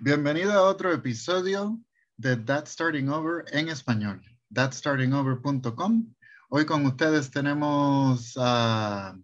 Bienvenido 0.00 0.52
a 0.52 0.68
otro 0.68 0.92
episodio 0.92 1.80
de 2.16 2.36
That 2.36 2.66
Starting 2.66 3.08
Over 3.08 3.44
en 3.52 3.68
español, 3.68 4.20
thatstartingover.com. 4.52 6.14
Hoy 6.48 6.64
con 6.64 6.86
ustedes 6.86 7.30
tenemos 7.30 8.36
a, 8.38 9.16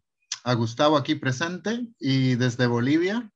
Gustavo 0.56 0.96
aquí 0.96 1.14
presente 1.14 1.86
y 2.00 2.34
desde 2.34 2.66
Bolivia 2.66 3.30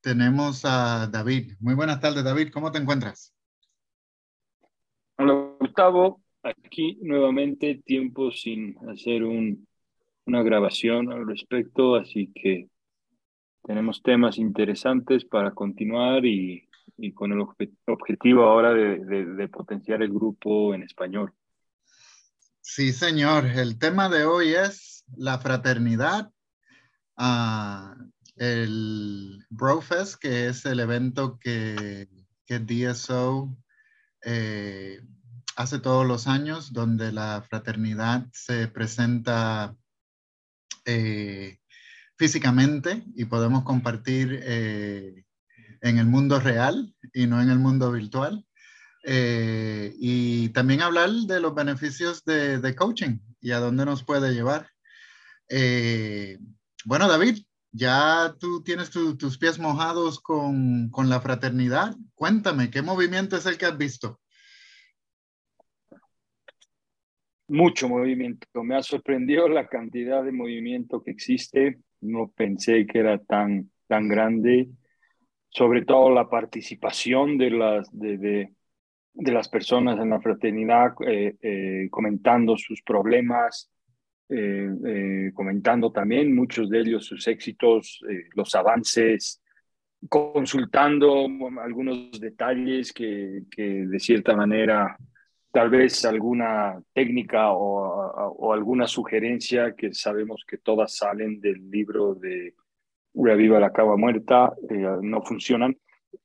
tenemos 0.00 0.64
a 0.64 1.06
David. 1.06 1.52
Muy 1.60 1.74
buenas 1.74 2.00
tardes, 2.00 2.24
David. 2.24 2.50
¿Cómo 2.52 2.72
te 2.72 2.78
encuentras? 2.78 3.32
Hola, 5.18 5.54
Gustavo. 5.60 6.20
Aquí 6.42 6.98
nuevamente 7.02 7.80
tiempo 7.84 8.32
sin 8.32 8.76
hacer 8.88 9.22
un, 9.22 9.68
una 10.24 10.42
grabación 10.42 11.12
al 11.12 11.26
respecto, 11.26 11.94
así 11.94 12.32
que 12.34 12.68
tenemos 13.66 14.00
temas 14.00 14.38
interesantes 14.38 15.24
para 15.24 15.50
continuar 15.50 16.24
y, 16.24 16.68
y 16.96 17.12
con 17.12 17.32
el 17.32 17.40
objetivo 17.86 18.44
ahora 18.44 18.72
de, 18.72 19.24
de, 19.24 19.48
potenciar 19.48 20.02
el 20.02 20.10
grupo 20.10 20.72
en 20.72 20.84
español. 20.84 21.32
Sí, 22.60 22.92
señor. 22.92 23.46
El 23.46 23.78
tema 23.78 24.08
de 24.08 24.24
hoy 24.24 24.54
es 24.54 25.04
la 25.16 25.38
fraternidad, 25.38 26.30
uh, 27.18 27.92
el 28.36 29.44
Brofest, 29.50 30.20
que 30.20 30.46
es 30.46 30.64
el 30.64 30.78
evento 30.78 31.38
que, 31.40 32.08
que 32.46 32.60
DSO 32.60 33.56
eh, 34.24 35.00
hace 35.56 35.80
todos 35.80 36.06
los 36.06 36.28
años, 36.28 36.72
donde 36.72 37.10
la 37.10 37.42
fraternidad 37.48 38.26
se 38.32 38.68
presenta 38.68 39.76
eh, 40.84 41.58
físicamente 42.16 43.02
y 43.14 43.26
podemos 43.26 43.64
compartir 43.64 44.40
eh, 44.42 45.24
en 45.82 45.98
el 45.98 46.06
mundo 46.06 46.40
real 46.40 46.94
y 47.12 47.26
no 47.26 47.40
en 47.40 47.50
el 47.50 47.58
mundo 47.58 47.92
virtual. 47.92 48.44
Eh, 49.04 49.94
y 49.98 50.48
también 50.48 50.82
hablar 50.82 51.10
de 51.10 51.40
los 51.40 51.54
beneficios 51.54 52.24
de, 52.24 52.74
coaching 52.76 53.18
y 53.40 53.52
a 53.52 53.58
dónde 53.58 53.84
nos 53.84 54.02
puede 54.02 54.34
llevar. 54.34 54.68
Eh, 55.48 56.38
bueno, 56.84 57.06
David, 57.06 57.38
ya 57.70 58.34
tú 58.40 58.62
tienes 58.64 58.90
tu, 58.90 59.16
tus 59.16 59.38
pies 59.38 59.58
mojados 59.58 60.20
con, 60.20 60.90
con 60.90 61.08
la 61.08 61.20
fraternidad. 61.20 61.94
Cuéntame, 62.14 62.70
¿qué 62.70 62.82
movimiento 62.82 63.36
es 63.36 63.46
el 63.46 63.58
que 63.58 63.66
has 63.66 63.78
visto? 63.78 64.20
Mucho 67.48 67.88
movimiento. 67.88 68.64
Me 68.64 68.76
ha 68.76 68.82
sorprendido 68.82 69.48
la 69.48 69.68
cantidad 69.68 70.24
de 70.24 70.32
movimiento 70.32 71.00
que 71.04 71.12
existe. 71.12 71.78
No 72.00 72.32
pensé 72.34 72.86
que 72.86 72.98
era 72.98 73.18
tan, 73.18 73.70
tan 73.86 74.08
grande. 74.08 74.68
Sobre 75.48 75.84
todo 75.84 76.10
la 76.10 76.28
participación 76.28 77.38
de 77.38 77.50
las, 77.50 77.88
de, 77.90 78.18
de, 78.18 78.52
de 79.14 79.32
las 79.32 79.48
personas 79.48 79.98
en 79.98 80.10
la 80.10 80.20
fraternidad, 80.20 80.92
eh, 81.06 81.36
eh, 81.40 81.88
comentando 81.90 82.56
sus 82.56 82.82
problemas, 82.82 83.70
eh, 84.28 84.68
eh, 84.84 85.30
comentando 85.32 85.92
también 85.92 86.34
muchos 86.34 86.68
de 86.68 86.80
ellos 86.80 87.06
sus 87.06 87.28
éxitos, 87.28 88.00
eh, 88.10 88.24
los 88.34 88.54
avances, 88.56 89.40
consultando 90.08 91.26
algunos 91.62 92.20
detalles 92.20 92.92
que, 92.92 93.42
que, 93.50 93.86
de 93.86 93.98
cierta 94.00 94.34
manera 94.36 94.96
tal 95.56 95.70
vez 95.70 96.04
alguna 96.04 96.82
técnica 96.92 97.50
o, 97.50 98.36
o, 98.36 98.52
alguna 98.52 98.86
sugerencia 98.86 99.74
que 99.74 99.94
sabemos 99.94 100.44
que 100.46 100.58
todas 100.58 100.94
salen 100.94 101.40
del 101.40 101.70
libro 101.70 102.14
de 102.14 102.54
Reviva 103.14 103.58
la 103.58 103.72
Cava 103.72 103.96
Muerta, 103.96 104.52
no 105.00 105.22
funcionan. 105.22 105.74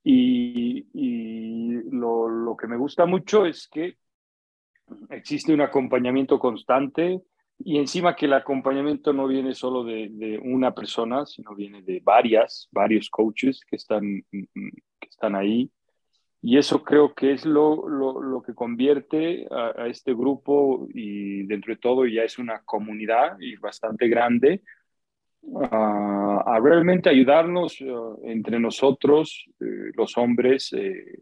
Y, 0.03 0.85
y 0.93 1.81
lo, 1.91 2.27
lo 2.27 2.57
que 2.57 2.67
me 2.67 2.75
gusta 2.75 3.05
mucho 3.05 3.45
es 3.45 3.69
que 3.69 3.95
existe 5.11 5.53
un 5.53 5.61
acompañamiento 5.61 6.38
constante 6.38 7.22
y 7.59 7.77
encima 7.77 8.13
que 8.13 8.25
el 8.25 8.33
acompañamiento 8.33 9.13
no 9.13 9.27
viene 9.27 9.56
solo 9.56 9.85
de, 9.85 10.09
de, 10.11 10.39
una 10.39 10.73
persona, 10.75 11.25
sino 11.25 11.56
viene 11.56 11.81
de 11.83 12.01
varias, 12.03 12.67
varios 12.69 13.09
coaches 13.09 13.61
que 13.66 13.77
están, 13.77 14.25
que 14.29 15.07
están 15.09 15.35
ahí. 15.35 15.72
Y 16.41 16.57
eso 16.57 16.84
creo 16.84 17.13
que 17.13 17.34
es 17.34 17.46
lo, 17.46 17.88
lo, 17.88 18.22
lo 18.22 18.41
que 18.41 18.56
convierte 18.56 19.47
a, 19.52 19.88
este 19.88 20.13
grupo 20.13 20.88
y 20.94 21.44
dentro 21.44 21.74
de 21.74 21.79
todo 21.79 22.06
ya 22.07 22.24
es 22.24 22.40
una 22.40 22.62
comunidad 22.63 23.40
y 23.40 23.56
bastante 23.57 24.07
grande 24.07 24.63
uh, 25.41 25.59
a 25.63 26.59
realmente 26.63 27.09
ayudarnos 27.09 27.80
uh, 27.81 28.19
entre 28.24 28.59
nosotros, 28.59 29.46
eh, 29.59 29.91
los 29.96 30.18
hombres, 30.18 30.74
eh, 30.74 31.19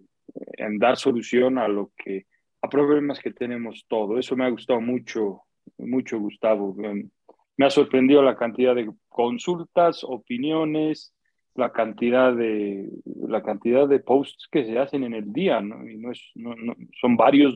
en 0.53 0.77
dar 0.77 0.95
solución 0.95 1.57
a 1.57 1.67
lo 1.67 1.91
que, 1.97 2.27
a 2.61 2.69
problemas 2.69 3.19
que 3.19 3.33
tenemos 3.33 3.85
todo. 3.89 4.17
Eso 4.17 4.37
me 4.37 4.45
ha 4.45 4.49
gustado 4.49 4.79
mucho 4.79 5.43
mucho, 5.77 6.19
Gustavo. 6.19 6.75
Me 6.75 7.65
ha 7.65 7.69
sorprendido 7.69 8.21
la 8.21 8.35
cantidad 8.35 8.75
de 8.75 8.91
consultas, 9.07 10.03
opiniones, 10.03 11.13
la 11.59 11.71
cantidad 11.71 12.33
de, 12.33 12.89
la 13.27 13.43
cantidad 13.43 13.87
de 13.87 13.99
posts 13.99 14.47
que 14.51 14.65
se 14.65 14.79
hacen 14.79 15.03
en 15.03 15.13
el 15.13 15.31
día, 15.31 15.61
¿no? 15.61 15.87
Y 15.87 15.97
no 15.97 16.11
es, 16.11 16.21
no, 16.35 16.55
no, 16.55 16.75
son 16.99 17.15
varios, 17.15 17.55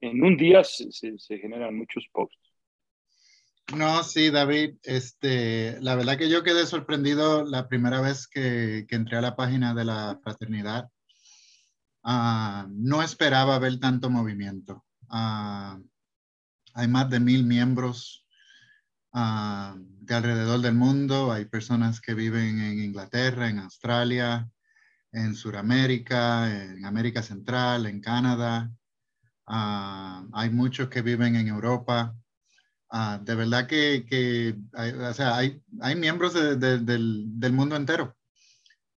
en 0.00 0.22
un 0.22 0.36
día 0.36 0.62
se, 0.64 1.38
generan 1.38 1.76
muchos 1.76 2.06
posts. 2.12 2.38
No, 3.76 4.02
sí, 4.02 4.30
David, 4.30 4.76
este, 4.82 5.80
la 5.80 5.94
verdad 5.94 6.16
que 6.16 6.28
yo 6.28 6.42
quedé 6.42 6.66
sorprendido 6.66 7.44
la 7.44 7.68
primera 7.68 8.00
vez 8.00 8.26
que, 8.26 8.86
entré 8.88 9.18
a 9.18 9.20
la 9.20 9.36
página 9.36 9.74
de 9.74 9.84
la 9.84 10.18
fraternidad. 10.22 10.90
Uh, 12.02 12.66
no 12.70 13.02
esperaba 13.02 13.58
ver 13.58 13.78
tanto 13.78 14.10
movimiento. 14.10 14.84
Uh, 15.10 15.84
hay 16.74 16.88
más 16.88 17.10
de 17.10 17.20
mil 17.20 17.44
miembros 17.44 18.26
uh, 19.12 19.78
de 20.10 20.16
alrededor 20.16 20.60
del 20.60 20.74
mundo. 20.74 21.30
Hay 21.30 21.44
personas 21.44 22.00
que 22.00 22.14
viven 22.14 22.60
en 22.60 22.82
Inglaterra, 22.82 23.48
en 23.48 23.60
Australia, 23.60 24.50
en 25.12 25.36
Sudamérica, 25.36 26.50
en 26.52 26.84
América 26.84 27.22
Central, 27.22 27.86
en 27.86 28.00
Canadá. 28.00 28.70
Uh, 29.46 30.28
hay 30.32 30.50
muchos 30.50 30.88
que 30.88 31.02
viven 31.02 31.36
en 31.36 31.46
Europa. 31.46 32.16
Uh, 32.90 33.22
de 33.22 33.34
verdad 33.36 33.68
que, 33.68 34.04
que 34.04 34.56
hay, 34.72 34.90
o 34.90 35.14
sea, 35.14 35.36
hay, 35.36 35.62
hay 35.80 35.94
miembros 35.94 36.34
de, 36.34 36.56
de, 36.56 36.78
del, 36.78 37.24
del, 37.38 37.52
mundo 37.52 37.76
entero. 37.76 38.16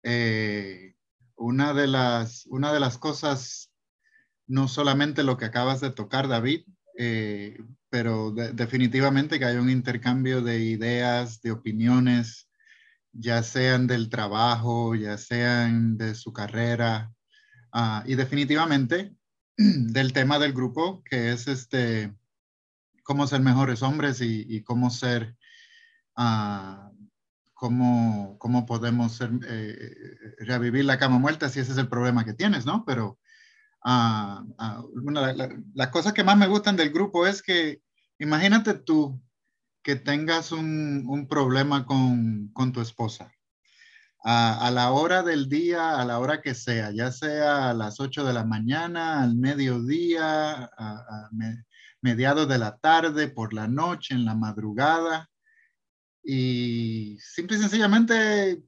Eh, 0.04 0.94
una, 1.34 1.74
de 1.74 1.88
las, 1.88 2.46
una 2.46 2.72
de 2.72 2.78
las 2.78 2.98
cosas, 2.98 3.72
no 4.46 4.68
solamente 4.68 5.24
lo 5.24 5.36
que 5.36 5.46
acabas 5.46 5.80
de 5.80 5.90
tocar, 5.90 6.28
David, 6.28 6.62
eh, 6.96 7.58
pero 7.90 8.30
de, 8.30 8.52
definitivamente 8.52 9.38
que 9.38 9.44
hay 9.44 9.56
un 9.56 9.68
intercambio 9.68 10.40
de 10.40 10.60
ideas, 10.60 11.42
de 11.42 11.50
opiniones, 11.50 12.48
ya 13.12 13.42
sean 13.42 13.86
del 13.86 14.08
trabajo, 14.08 14.94
ya 14.94 15.18
sean 15.18 15.98
de 15.98 16.14
su 16.14 16.32
carrera, 16.32 17.12
uh, 17.74 18.02
y 18.06 18.14
definitivamente 18.14 19.14
del 19.56 20.12
tema 20.12 20.38
del 20.38 20.52
grupo, 20.52 21.02
que 21.04 21.32
es 21.32 21.48
este, 21.48 22.14
cómo 23.02 23.26
ser 23.26 23.40
mejores 23.40 23.82
hombres 23.82 24.20
y, 24.20 24.46
y 24.48 24.62
cómo 24.62 24.90
ser, 24.90 25.36
uh, 26.16 26.90
cómo, 27.52 28.38
cómo 28.38 28.64
podemos 28.64 29.16
ser, 29.16 29.30
eh, 29.46 30.16
revivir 30.38 30.84
la 30.84 30.98
cama 30.98 31.18
muerta 31.18 31.48
si 31.48 31.60
ese 31.60 31.72
es 31.72 31.78
el 31.78 31.88
problema 31.88 32.24
que 32.24 32.32
tienes, 32.32 32.64
¿no? 32.64 32.84
Pero 32.86 33.18
Uh, 33.82 34.44
una, 35.04 35.32
la, 35.32 35.48
las 35.74 35.88
cosas 35.88 36.12
que 36.12 36.24
más 36.24 36.36
me 36.36 36.48
gustan 36.48 36.76
del 36.76 36.90
grupo 36.90 37.26
es 37.26 37.42
que 37.42 37.80
imagínate 38.18 38.74
tú 38.74 39.22
que 39.82 39.96
tengas 39.96 40.52
un, 40.52 41.06
un 41.08 41.26
problema 41.26 41.86
con, 41.86 42.48
con, 42.52 42.72
tu 42.72 42.82
esposa. 42.82 43.32
Uh, 44.22 44.60
a 44.60 44.70
la 44.70 44.90
hora 44.92 45.22
del 45.22 45.48
día, 45.48 45.98
a 45.98 46.04
la 46.04 46.18
hora 46.18 46.42
que 46.42 46.54
sea, 46.54 46.90
ya 46.90 47.10
sea 47.10 47.70
a 47.70 47.74
las 47.74 48.00
8 48.00 48.22
de 48.24 48.34
la 48.34 48.44
mañana, 48.44 49.22
al 49.22 49.34
mediodía, 49.36 50.64
a, 50.64 50.68
a 50.76 51.28
me, 51.32 51.64
mediados 52.02 52.46
de 52.48 52.58
la 52.58 52.76
tarde, 52.76 53.28
por 53.28 53.54
la 53.54 53.66
noche, 53.66 54.14
en 54.14 54.26
la 54.26 54.34
madrugada. 54.34 55.30
Y 56.22 57.16
simple 57.20 57.56
y 57.56 57.60
sencillamente 57.60 58.62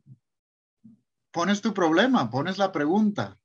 pones 1.30 1.60
tu 1.60 1.74
problema, 1.74 2.30
pones 2.30 2.56
la 2.56 2.72
pregunta 2.72 3.38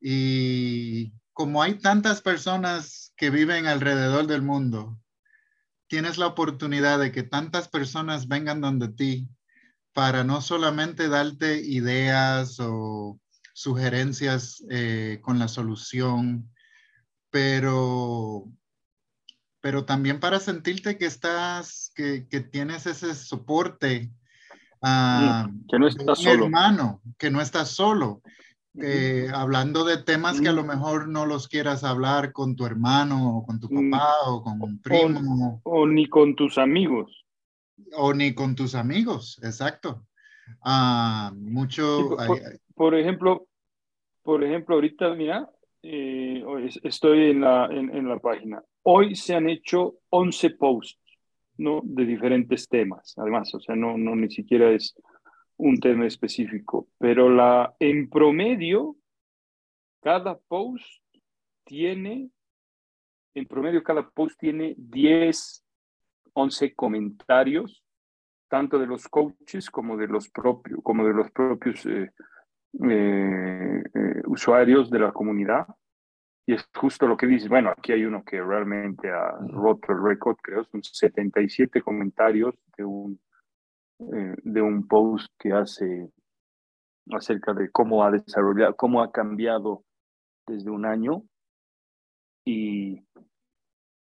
y 0.00 1.12
como 1.32 1.62
hay 1.62 1.74
tantas 1.74 2.22
personas 2.22 3.12
que 3.16 3.30
viven 3.30 3.66
alrededor 3.66 4.26
del 4.26 4.42
mundo, 4.42 4.98
tienes 5.88 6.18
la 6.18 6.26
oportunidad 6.26 6.98
de 6.98 7.12
que 7.12 7.22
tantas 7.22 7.68
personas 7.68 8.28
vengan 8.28 8.60
donde 8.60 8.88
ti 8.88 9.28
para 9.92 10.24
no 10.24 10.40
solamente 10.40 11.08
darte 11.08 11.60
ideas 11.60 12.58
o 12.60 13.20
sugerencias 13.54 14.64
eh, 14.70 15.20
con 15.22 15.38
la 15.38 15.48
solución, 15.48 16.50
pero, 17.30 18.44
pero 19.60 19.84
también 19.84 20.20
para 20.20 20.40
sentirte 20.40 20.98
que 20.98 21.06
estás, 21.06 21.92
que, 21.94 22.28
que 22.28 22.40
tienes 22.40 22.86
ese 22.86 23.14
soporte. 23.14 24.10
Uh, 24.82 25.48
que 25.68 25.78
no 25.78 25.88
estás 25.88 26.18
solo. 26.18 26.44
hermano, 26.44 27.02
que 27.18 27.30
no 27.30 27.40
estás 27.40 27.70
solo 27.70 28.22
eh, 28.82 29.28
hablando 29.32 29.84
de 29.84 30.02
temas 30.02 30.40
que 30.40 30.48
a 30.48 30.52
lo 30.52 30.64
mejor 30.64 31.08
no 31.08 31.24
los 31.26 31.48
quieras 31.48 31.84
hablar 31.84 32.32
con 32.32 32.56
tu 32.56 32.66
hermano 32.66 33.38
o 33.38 33.46
con 33.46 33.60
tu 33.60 33.68
mm. 33.70 33.90
papá 33.90 34.12
o 34.26 34.42
con 34.42 34.60
un 34.60 34.80
primo. 34.80 35.60
O, 35.64 35.86
ni 35.86 36.08
con 36.08 36.34
tus 36.34 36.58
amigos. 36.58 37.24
O 37.92 38.12
ni 38.12 38.34
con 38.34 38.54
tus 38.54 38.74
amigos, 38.74 39.40
exacto. 39.42 40.06
Ah, 40.62 41.32
mucho. 41.34 42.16
por, 42.74 42.94
ejemplo, 42.94 43.46
por 44.22 44.44
ejemplo, 44.44 44.74
ahorita, 44.74 45.14
mira, 45.14 45.50
eh, 45.82 46.44
estoy 46.82 47.30
en 47.30 47.40
la, 47.42 47.66
en, 47.70 48.08
la 48.08 48.18
página. 48.18 48.62
Hoy 48.82 49.14
se 49.14 49.34
han 49.34 49.48
hecho 49.48 49.98
11 50.10 50.50
posts, 50.50 50.98
¿no? 51.58 51.80
De 51.84 52.04
diferentes 52.04 52.68
temas, 52.68 53.14
además, 53.16 53.54
o 53.54 53.60
sea, 53.60 53.74
no, 53.74 53.96
no 53.96 54.14
ni 54.14 54.30
siquiera 54.30 54.70
es 54.70 54.94
un 55.58 55.80
tema 55.80 56.06
específico, 56.06 56.88
pero 56.98 57.28
la, 57.28 57.74
en 57.80 58.08
promedio, 58.08 58.96
cada 60.02 60.38
post 60.38 61.02
tiene, 61.64 62.30
en 63.34 63.46
promedio 63.46 63.82
cada 63.82 64.08
post 64.08 64.38
tiene 64.38 64.74
10, 64.76 65.64
11 66.34 66.74
comentarios, 66.74 67.82
tanto 68.48 68.78
de 68.78 68.86
los 68.86 69.08
coaches 69.08 69.70
como 69.70 69.96
de 69.96 70.06
los 70.06 70.28
propios, 70.28 70.78
como 70.82 71.04
de 71.04 71.14
los 71.14 71.30
propios 71.30 71.84
eh, 71.86 72.10
eh, 72.88 73.82
eh, 73.94 74.22
usuarios 74.26 74.90
de 74.90 74.98
la 74.98 75.12
comunidad. 75.12 75.66
Y 76.48 76.54
es 76.54 76.68
justo 76.76 77.08
lo 77.08 77.16
que 77.16 77.26
dices. 77.26 77.48
Bueno, 77.48 77.70
aquí 77.70 77.90
hay 77.90 78.04
uno 78.04 78.24
que 78.24 78.40
realmente 78.40 79.10
ha 79.10 79.32
roto 79.48 79.92
el 79.92 80.02
récord, 80.02 80.36
creo, 80.40 80.62
son 80.64 80.84
77 80.84 81.82
comentarios 81.82 82.54
de 82.76 82.84
un 82.84 83.18
eh, 83.98 84.34
de 84.42 84.62
un 84.62 84.86
post 84.86 85.28
que 85.38 85.52
hace 85.52 86.10
acerca 87.12 87.54
de 87.54 87.70
cómo 87.70 88.04
ha 88.04 88.10
desarrollado, 88.10 88.76
cómo 88.76 89.02
ha 89.02 89.10
cambiado 89.10 89.84
desde 90.46 90.70
un 90.70 90.84
año. 90.84 91.22
Y, 92.44 93.02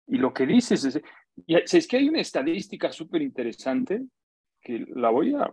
y 0.06 0.18
lo 0.18 0.32
que 0.32 0.46
dices 0.46 0.84
es, 0.84 1.02
es 1.46 1.88
que 1.88 1.96
hay 1.96 2.08
una 2.08 2.20
estadística 2.20 2.92
súper 2.92 3.22
interesante 3.22 4.02
que 4.60 4.86
la 4.94 5.10
voy 5.10 5.34
a, 5.34 5.50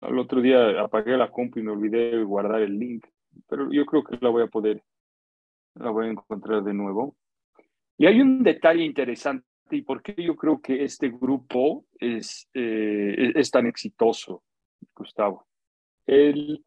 el 0.00 0.18
otro 0.18 0.40
día 0.40 0.80
apagué 0.80 1.16
la 1.16 1.30
compu 1.30 1.58
y 1.58 1.62
me 1.62 1.72
olvidé 1.72 2.22
guardar 2.24 2.62
el 2.62 2.78
link, 2.78 3.06
pero 3.48 3.70
yo 3.70 3.84
creo 3.86 4.02
que 4.02 4.18
la 4.20 4.30
voy 4.30 4.42
a 4.42 4.46
poder, 4.46 4.82
la 5.74 5.90
voy 5.90 6.06
a 6.06 6.10
encontrar 6.10 6.62
de 6.62 6.74
nuevo. 6.74 7.16
Y 7.98 8.06
hay 8.06 8.20
un 8.20 8.42
detalle 8.42 8.84
interesante 8.84 9.46
y 9.72 9.82
por 9.82 10.02
qué 10.02 10.14
yo 10.22 10.36
creo 10.36 10.60
que 10.60 10.84
este 10.84 11.08
grupo 11.08 11.86
es, 11.98 12.48
eh, 12.54 13.32
es 13.34 13.50
tan 13.50 13.66
exitoso, 13.66 14.42
Gustavo. 14.94 15.46
El, 16.06 16.64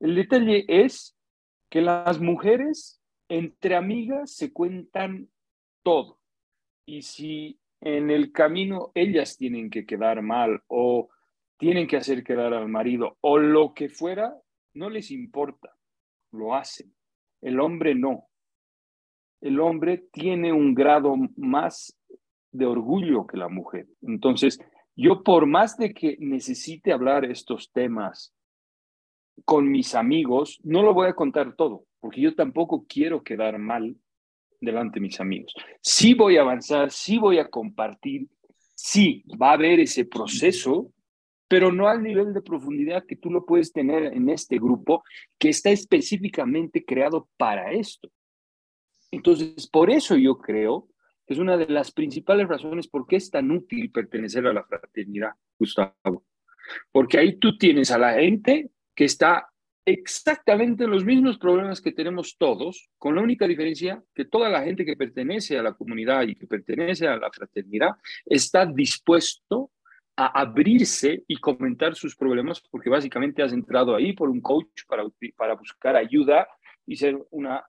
el 0.00 0.14
detalle 0.14 0.64
es 0.68 1.16
que 1.68 1.80
las 1.80 2.20
mujeres 2.20 3.00
entre 3.28 3.76
amigas 3.76 4.32
se 4.34 4.52
cuentan 4.52 5.28
todo. 5.82 6.18
Y 6.86 7.02
si 7.02 7.58
en 7.80 8.10
el 8.10 8.32
camino 8.32 8.92
ellas 8.94 9.36
tienen 9.36 9.70
que 9.70 9.84
quedar 9.84 10.22
mal 10.22 10.62
o 10.68 11.08
tienen 11.58 11.86
que 11.86 11.96
hacer 11.96 12.22
quedar 12.22 12.54
al 12.54 12.68
marido 12.68 13.16
o 13.20 13.38
lo 13.38 13.74
que 13.74 13.88
fuera, 13.88 14.34
no 14.74 14.90
les 14.90 15.10
importa, 15.10 15.74
lo 16.32 16.54
hacen. 16.54 16.94
El 17.40 17.60
hombre 17.60 17.94
no. 17.94 18.28
El 19.40 19.60
hombre 19.60 19.98
tiene 20.12 20.52
un 20.52 20.74
grado 20.74 21.14
más 21.36 21.96
de 22.52 22.66
orgullo 22.66 23.26
que 23.26 23.36
la 23.36 23.48
mujer. 23.48 23.86
Entonces, 24.02 24.58
yo 24.94 25.22
por 25.22 25.46
más 25.46 25.76
de 25.76 25.92
que 25.92 26.16
necesite 26.20 26.92
hablar 26.92 27.24
estos 27.24 27.70
temas 27.72 28.34
con 29.44 29.70
mis 29.70 29.94
amigos, 29.94 30.58
no 30.62 30.82
lo 30.82 30.94
voy 30.94 31.08
a 31.08 31.14
contar 31.14 31.54
todo, 31.54 31.84
porque 32.00 32.22
yo 32.22 32.34
tampoco 32.34 32.86
quiero 32.88 33.22
quedar 33.22 33.58
mal 33.58 33.96
delante 34.60 34.94
de 34.94 35.02
mis 35.02 35.20
amigos. 35.20 35.52
Sí 35.82 36.14
voy 36.14 36.38
a 36.38 36.40
avanzar, 36.40 36.90
sí 36.90 37.18
voy 37.18 37.38
a 37.38 37.48
compartir, 37.48 38.28
sí 38.74 39.22
va 39.40 39.50
a 39.50 39.54
haber 39.54 39.80
ese 39.80 40.06
proceso, 40.06 40.92
pero 41.48 41.70
no 41.70 41.88
al 41.88 42.02
nivel 42.02 42.32
de 42.32 42.40
profundidad 42.40 43.04
que 43.06 43.16
tú 43.16 43.30
lo 43.30 43.44
puedes 43.44 43.72
tener 43.72 44.04
en 44.14 44.30
este 44.30 44.56
grupo 44.56 45.04
que 45.38 45.50
está 45.50 45.70
específicamente 45.70 46.84
creado 46.84 47.28
para 47.36 47.72
esto. 47.72 48.10
Entonces, 49.10 49.68
por 49.68 49.90
eso 49.90 50.16
yo 50.16 50.38
creo 50.38 50.88
es 51.26 51.38
una 51.38 51.56
de 51.56 51.66
las 51.66 51.90
principales 51.92 52.48
razones 52.48 52.88
por 52.88 53.06
qué 53.06 53.16
es 53.16 53.30
tan 53.30 53.50
útil 53.50 53.90
pertenecer 53.90 54.46
a 54.46 54.52
la 54.52 54.64
fraternidad, 54.64 55.32
Gustavo. 55.58 56.24
Porque 56.90 57.18
ahí 57.18 57.38
tú 57.38 57.56
tienes 57.56 57.90
a 57.90 57.98
la 57.98 58.14
gente 58.14 58.70
que 58.94 59.04
está 59.04 59.48
exactamente 59.84 60.84
en 60.84 60.90
los 60.90 61.04
mismos 61.04 61.38
problemas 61.38 61.80
que 61.80 61.92
tenemos 61.92 62.36
todos, 62.36 62.90
con 62.98 63.14
la 63.14 63.22
única 63.22 63.46
diferencia 63.46 64.02
que 64.14 64.24
toda 64.24 64.48
la 64.48 64.62
gente 64.62 64.84
que 64.84 64.96
pertenece 64.96 65.56
a 65.56 65.62
la 65.62 65.74
comunidad 65.74 66.22
y 66.22 66.34
que 66.34 66.46
pertenece 66.46 67.06
a 67.06 67.16
la 67.16 67.30
fraternidad 67.30 67.90
está 68.24 68.66
dispuesto 68.66 69.70
a 70.16 70.40
abrirse 70.40 71.22
y 71.28 71.36
comentar 71.36 71.94
sus 71.94 72.16
problemas, 72.16 72.60
porque 72.70 72.90
básicamente 72.90 73.42
has 73.42 73.52
entrado 73.52 73.94
ahí 73.94 74.12
por 74.12 74.28
un 74.28 74.40
coach 74.40 74.84
para, 74.88 75.04
para 75.36 75.54
buscar 75.54 75.94
ayuda 75.94 76.48
y 76.86 76.96
ser 76.96 77.16
una, 77.30 77.64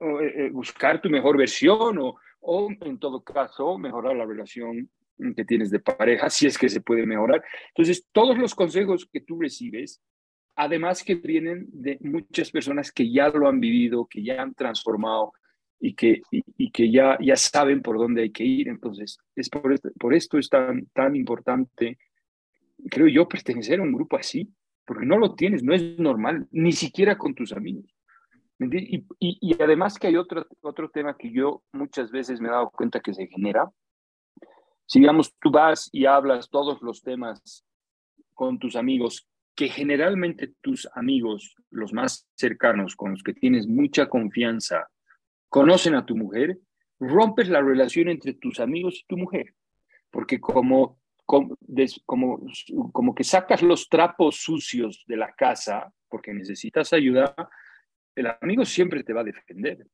eh, 0.00 0.32
eh, 0.36 0.50
buscar 0.50 1.02
tu 1.02 1.10
mejor 1.10 1.36
versión 1.36 1.98
o, 1.98 2.16
o 2.40 2.68
en 2.80 2.98
todo 2.98 3.22
caso 3.22 3.78
mejorar 3.78 4.16
la 4.16 4.26
relación 4.26 4.88
que 5.36 5.44
tienes 5.44 5.70
de 5.70 5.80
pareja, 5.80 6.30
si 6.30 6.46
es 6.46 6.56
que 6.58 6.68
se 6.68 6.80
puede 6.80 7.06
mejorar. 7.06 7.42
Entonces, 7.68 8.06
todos 8.12 8.38
los 8.38 8.54
consejos 8.54 9.08
que 9.10 9.20
tú 9.20 9.40
recibes, 9.40 10.00
además 10.56 11.02
que 11.02 11.16
vienen 11.16 11.66
de 11.72 11.98
muchas 12.00 12.50
personas 12.50 12.92
que 12.92 13.10
ya 13.10 13.28
lo 13.28 13.48
han 13.48 13.60
vivido, 13.60 14.06
que 14.06 14.22
ya 14.22 14.42
han 14.42 14.54
transformado 14.54 15.32
y 15.80 15.94
que, 15.94 16.22
y, 16.30 16.70
que 16.70 16.90
ya, 16.90 17.16
ya 17.20 17.36
saben 17.36 17.82
por 17.82 17.98
dónde 17.98 18.22
hay 18.22 18.30
que 18.30 18.44
ir. 18.44 18.68
Entonces, 18.68 19.18
es 19.36 19.48
por, 19.48 19.72
esto, 19.72 19.90
por 19.98 20.14
esto 20.14 20.38
es 20.38 20.48
tan, 20.48 20.86
tan 20.92 21.16
importante, 21.16 21.98
creo 22.90 23.08
yo, 23.08 23.28
pertenecer 23.28 23.80
a 23.80 23.82
un 23.82 23.92
grupo 23.92 24.16
así, 24.16 24.52
porque 24.84 25.06
no 25.06 25.18
lo 25.18 25.34
tienes, 25.34 25.62
no 25.62 25.74
es 25.74 25.98
normal, 25.98 26.48
ni 26.50 26.72
siquiera 26.72 27.18
con 27.18 27.34
tus 27.34 27.52
amigos. 27.52 27.97
Y, 28.58 29.62
además 29.62 29.98
que 29.98 30.08
hay 30.08 30.16
otro, 30.16 30.46
otro 30.62 30.90
tema 30.90 31.16
que 31.16 31.30
yo 31.30 31.62
muchas 31.72 32.10
veces 32.10 32.40
me 32.40 32.48
he 32.48 32.52
dado 32.52 32.70
cuenta 32.70 33.00
que 33.00 33.14
se 33.14 33.26
genera. 33.28 33.70
Si 34.86 35.00
digamos 35.00 35.34
tú 35.40 35.50
vas 35.50 35.88
y 35.92 36.06
hablas 36.06 36.48
todos 36.50 36.82
los 36.82 37.02
temas 37.02 37.64
con 38.34 38.58
tus 38.58 38.74
amigos, 38.74 39.28
que 39.54 39.68
generalmente 39.68 40.54
tus 40.60 40.88
amigos, 40.94 41.54
los 41.70 41.92
más 41.92 42.28
cercanos, 42.34 42.96
con 42.96 43.12
los 43.12 43.22
que 43.22 43.34
tienes 43.34 43.66
mucha 43.66 44.08
confianza, 44.08 44.88
conocen 45.48 45.94
a 45.94 46.06
tu 46.06 46.16
mujer, 46.16 46.58
rompes 47.00 47.48
la 47.48 47.60
relación 47.60 48.08
entre 48.08 48.34
tus 48.34 48.60
amigos 48.60 49.00
y 49.00 49.06
tu 49.06 49.16
mujer. 49.16 49.54
Porque 50.10 50.40
como, 50.40 51.00
como, 51.24 51.56
como, 52.06 52.40
como 52.92 53.14
que 53.14 53.24
sacas 53.24 53.62
los 53.62 53.88
trapos 53.88 54.36
sucios 54.36 55.04
de 55.06 55.16
la 55.16 55.32
casa 55.32 55.92
porque 56.08 56.32
necesitas 56.32 56.92
ayuda, 56.92 57.34
el 58.18 58.26
amigo 58.40 58.64
siempre 58.64 59.04
te 59.04 59.12
va 59.12 59.20
a 59.20 59.24
defender. 59.24 59.86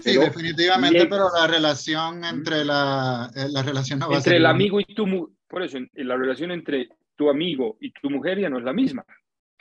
sí, 0.00 0.18
definitivamente, 0.18 1.06
pero 1.06 1.28
la 1.32 1.46
relación 1.46 2.24
entre 2.24 2.64
la, 2.64 3.30
eh, 3.34 3.46
la 3.48 3.62
relación 3.62 4.00
no 4.00 4.10
va 4.10 4.16
Entre 4.16 4.36
el 4.36 4.46
amigo 4.46 4.80
y 4.80 4.84
tu 4.84 5.34
por 5.48 5.62
eso, 5.62 5.78
la 5.94 6.16
relación 6.16 6.50
entre 6.50 6.88
tu 7.14 7.30
amigo 7.30 7.76
y 7.80 7.92
tu 7.92 8.10
mujer 8.10 8.40
ya 8.40 8.50
no 8.50 8.58
es 8.58 8.64
la 8.64 8.72
misma. 8.72 9.04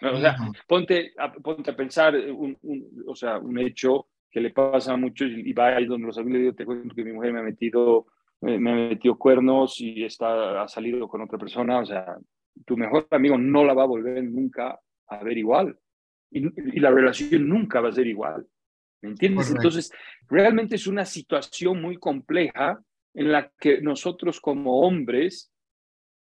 O 0.02 0.20
sea, 0.20 0.36
ponte, 0.68 1.14
a, 1.18 1.32
ponte 1.32 1.72
a 1.72 1.76
pensar 1.76 2.16
un, 2.16 2.58
o 3.08 3.16
sea, 3.16 3.38
un 3.38 3.58
hecho 3.60 4.08
que 4.30 4.42
le 4.42 4.50
pasa 4.50 4.94
a 4.94 4.98
muchos 4.98 5.30
y 5.32 5.54
va 5.54 5.78
ahí 5.78 5.86
donde 5.86 6.08
los 6.08 6.18
amigos 6.18 6.40
digo, 6.40 6.54
te 6.54 6.66
cuento 6.66 6.94
que 6.94 7.06
mi 7.06 7.14
mujer 7.14 7.32
me 7.32 7.40
ha 7.40 7.44
metido, 7.44 8.08
me, 8.42 8.60
me 8.60 8.72
ha 8.72 8.76
metido 8.90 9.18
cuernos 9.18 9.80
y 9.80 10.04
está, 10.04 10.64
ha 10.64 10.68
salido 10.68 11.08
con 11.08 11.22
otra 11.22 11.38
persona, 11.38 11.80
o 11.80 11.86
sea, 11.86 12.18
tu 12.66 12.76
mejor 12.76 13.08
amigo 13.12 13.38
no 13.38 13.64
la 13.64 13.74
va 13.74 13.84
a 13.84 13.88
volver 13.88 14.22
nunca 14.24 14.78
a 15.08 15.24
ver 15.24 15.38
igual 15.38 15.78
y, 16.36 16.80
la 16.80 16.92
relación 16.92 17.48
nunca 17.48 17.82
va 17.82 17.90
a 17.90 17.94
ser 17.94 18.08
igual. 18.08 18.46
¿Me 19.02 19.10
entiendes? 19.10 19.52
Entonces, 19.52 19.92
realmente 20.28 20.76
es 20.76 20.88
una 20.88 21.06
situación 21.06 21.82
muy 21.82 21.98
compleja 21.98 22.80
en 23.14 23.32
la 23.32 23.52
que 23.60 23.82
nosotros 23.82 24.42
como 24.42 24.82
hombres 24.82 25.52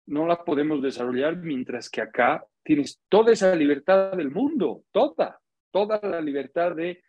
no 0.07 0.25
la 0.25 0.43
podemos 0.43 0.81
desarrollar, 0.81 1.37
mientras 1.37 1.89
que 1.89 2.01
acá 2.01 2.45
tienes 2.63 3.01
toda 3.09 3.33
esa 3.33 3.55
libertad 3.55 4.13
del 4.13 4.31
mundo, 4.31 4.83
toda, 4.91 5.39
toda 5.71 5.99
la 6.03 6.21
libertad 6.21 6.75
de 6.75 7.03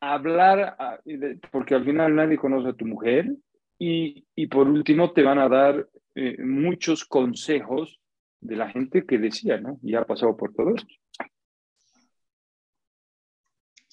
hablar, 0.00 1.00
porque 1.50 1.74
al 1.74 1.84
final 1.84 2.14
nadie 2.14 2.36
conoce 2.36 2.70
a 2.70 2.74
tu 2.74 2.86
mujer, 2.86 3.30
y, 3.78 4.24
y 4.34 4.46
por 4.46 4.68
último 4.68 5.12
te 5.12 5.22
van 5.22 5.38
a 5.38 5.48
dar 5.48 5.88
eh, 6.14 6.36
muchos 6.42 7.04
consejos 7.04 7.98
de 8.40 8.56
la 8.56 8.68
gente 8.68 9.06
que 9.06 9.18
decía, 9.18 9.58
¿no? 9.58 9.78
Ya 9.82 10.00
ha 10.00 10.04
pasado 10.04 10.36
por 10.36 10.52
todo 10.52 10.74
esto. 10.74 10.94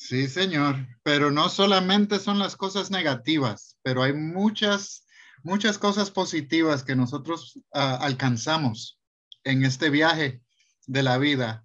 Sí, 0.09 0.27
señor, 0.27 0.87
pero 1.03 1.29
no 1.29 1.49
solamente 1.49 2.17
son 2.17 2.39
las 2.39 2.55
cosas 2.55 2.89
negativas, 2.89 3.77
pero 3.83 4.01
hay 4.01 4.13
muchas, 4.13 5.05
muchas 5.43 5.77
cosas 5.77 6.09
positivas 6.09 6.83
que 6.83 6.95
nosotros 6.95 7.59
ah, 7.73 7.99
alcanzamos 8.01 8.99
en 9.43 9.63
este 9.63 9.91
viaje 9.91 10.41
de 10.87 11.03
la 11.03 11.19
vida. 11.19 11.63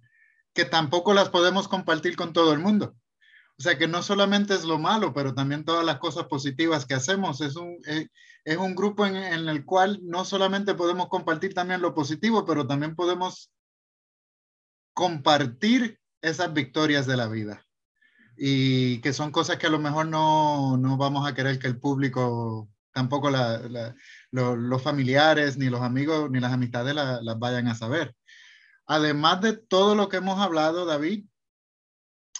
que 0.53 0.63
tampoco 0.63 1.15
las 1.15 1.29
podemos 1.29 1.67
compartir 1.67 2.15
con 2.15 2.33
todo 2.33 2.53
el 2.53 2.59
mundo. 2.59 2.95
O 3.57 3.63
sea 3.63 3.79
que 3.79 3.87
no 3.87 4.03
solamente 4.03 4.53
es 4.53 4.63
lo 4.63 4.77
malo, 4.77 5.11
pero 5.11 5.33
también 5.33 5.65
todas 5.65 5.83
las 5.83 5.97
cosas 5.97 6.25
positivas 6.25 6.85
que 6.85 6.93
hacemos. 6.93 7.41
Es 7.41 7.55
un, 7.55 7.79
eh, 7.87 8.09
es 8.43 8.57
un 8.57 8.75
grupo 8.75 9.07
en, 9.07 9.15
en, 9.15 9.49
el 9.49 9.65
cual 9.65 10.01
no 10.03 10.23
solamente 10.23 10.75
podemos 10.75 11.07
compartir 11.07 11.55
también 11.55 11.81
lo 11.81 11.95
positivo, 11.95 12.45
pero 12.45 12.67
también 12.67 12.95
podemos 12.95 13.51
compartir 14.93 15.99
esas 16.21 16.53
victorias 16.53 17.07
de 17.07 17.17
la 17.17 17.27
vida. 17.27 17.64
Y 18.37 18.99
que 19.01 19.13
son 19.13 19.31
cosas 19.31 19.57
que 19.57 19.67
a 19.67 19.69
lo 19.69 19.79
mejor 19.79 20.07
no, 20.07 20.77
no 20.77 20.97
vamos 20.97 21.27
a 21.27 21.33
querer 21.33 21.59
que 21.59 21.67
el 21.67 21.79
público, 21.79 22.69
tampoco 22.93 23.29
la, 23.29 23.59
la, 23.69 23.95
lo, 24.31 24.55
los 24.55 24.81
familiares, 24.81 25.57
ni 25.57 25.69
los 25.69 25.81
amigos, 25.81 26.29
ni 26.31 26.39
las 26.39 26.53
amistades 26.53 26.95
las 26.95 27.21
la 27.23 27.33
vayan 27.35 27.67
a 27.67 27.75
saber. 27.75 28.15
Además 28.87 29.41
de 29.41 29.53
todo 29.57 29.95
lo 29.95 30.09
que 30.09 30.17
hemos 30.17 30.39
hablado, 30.39 30.85
David, 30.85 31.25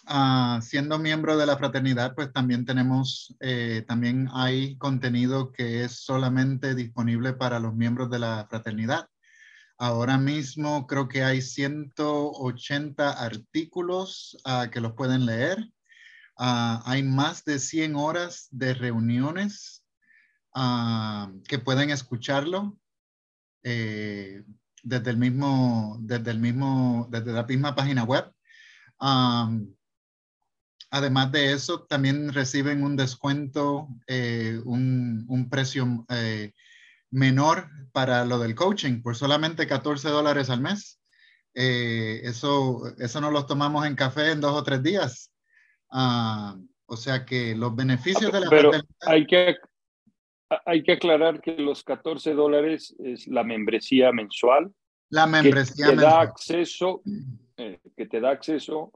Uh, 0.07 0.61
siendo 0.61 0.99
miembro 0.99 1.35
de 1.35 1.47
la 1.47 1.57
fraternidad, 1.57 2.13
pues 2.13 2.31
también 2.31 2.63
tenemos, 2.63 3.35
eh, 3.39 3.83
también 3.87 4.29
hay 4.33 4.77
contenido 4.77 5.51
que 5.51 5.83
es 5.83 5.93
solamente 6.03 6.75
disponible 6.75 7.33
para 7.33 7.59
los 7.59 7.73
miembros 7.73 8.11
de 8.11 8.19
la 8.19 8.45
fraternidad. 8.47 9.09
Ahora 9.79 10.19
mismo 10.19 10.85
creo 10.85 11.07
que 11.07 11.23
hay 11.23 11.41
180 11.41 13.11
artículos 13.11 14.37
uh, 14.45 14.69
que 14.69 14.79
los 14.79 14.93
pueden 14.93 15.25
leer. 15.25 15.71
Uh, 16.37 16.81
hay 16.85 17.03
más 17.03 17.45
de 17.45 17.59
100 17.59 17.95
horas 17.95 18.47
de 18.51 18.73
reuniones 18.73 19.83
que 21.49 21.59
pueden 21.59 21.89
escucharlo 21.89 22.77
eh, 23.63 24.43
desde 24.83 25.11
el 25.11 25.17
mismo, 25.17 25.97
desde 25.99 26.31
el 26.31 26.39
mismo, 26.39 27.07
desde 27.11 27.33
la 27.33 27.43
misma 27.43 27.75
página 27.75 28.03
web. 28.03 28.31
Um, 29.01 29.75
Además 30.95 31.29
de 31.33 31.51
eso, 31.51 31.83
también 31.83 32.31
reciben 32.31 32.81
un 32.81 32.95
descuento, 32.95 33.89
eh, 34.07 34.61
un, 34.63 35.47
precio 35.51 36.05
eh, 36.07 36.53
menor 37.11 37.69
para 37.91 38.23
lo 38.23 38.39
del 38.39 38.55
coaching, 38.55 39.01
por 39.01 39.17
solamente 39.17 39.67
14 39.67 40.07
dólares 40.07 40.49
al 40.49 40.61
mes. 40.61 41.01
Eh, 41.53 42.21
eso, 42.23 42.83
eso 42.97 43.19
no 43.19 43.29
lo 43.29 43.45
tomamos 43.45 43.85
en 43.85 43.95
café 43.95 44.31
en 44.31 44.39
dos 44.39 44.53
o 44.53 44.63
tres 44.63 44.83
días. 44.83 45.31
Ah, 45.97 46.57
o 46.87 46.97
sea 46.97 47.25
que 47.25 47.55
los 47.55 47.73
beneficios 47.73 48.29
de 48.29 48.41
la 48.41 48.49
Pero 48.49 48.71
hay 49.07 49.25
que, 49.25 49.55
hay 50.65 50.83
que 50.83 50.91
aclarar 50.91 51.39
que 51.39 51.53
los 51.53 51.85
14 51.85 52.33
dólares 52.33 52.93
es 52.99 53.27
la 53.27 53.45
membresía 53.45 54.11
mensual. 54.11 54.73
La 55.09 55.25
membresía 55.25 55.85
que 55.85 55.91
te 55.91 55.95
mensual. 55.95 56.13
da 56.13 56.21
acceso, 56.21 57.01
eh, 57.55 57.79
que 57.95 58.07
te 58.07 58.19
da 58.19 58.31
acceso 58.31 58.91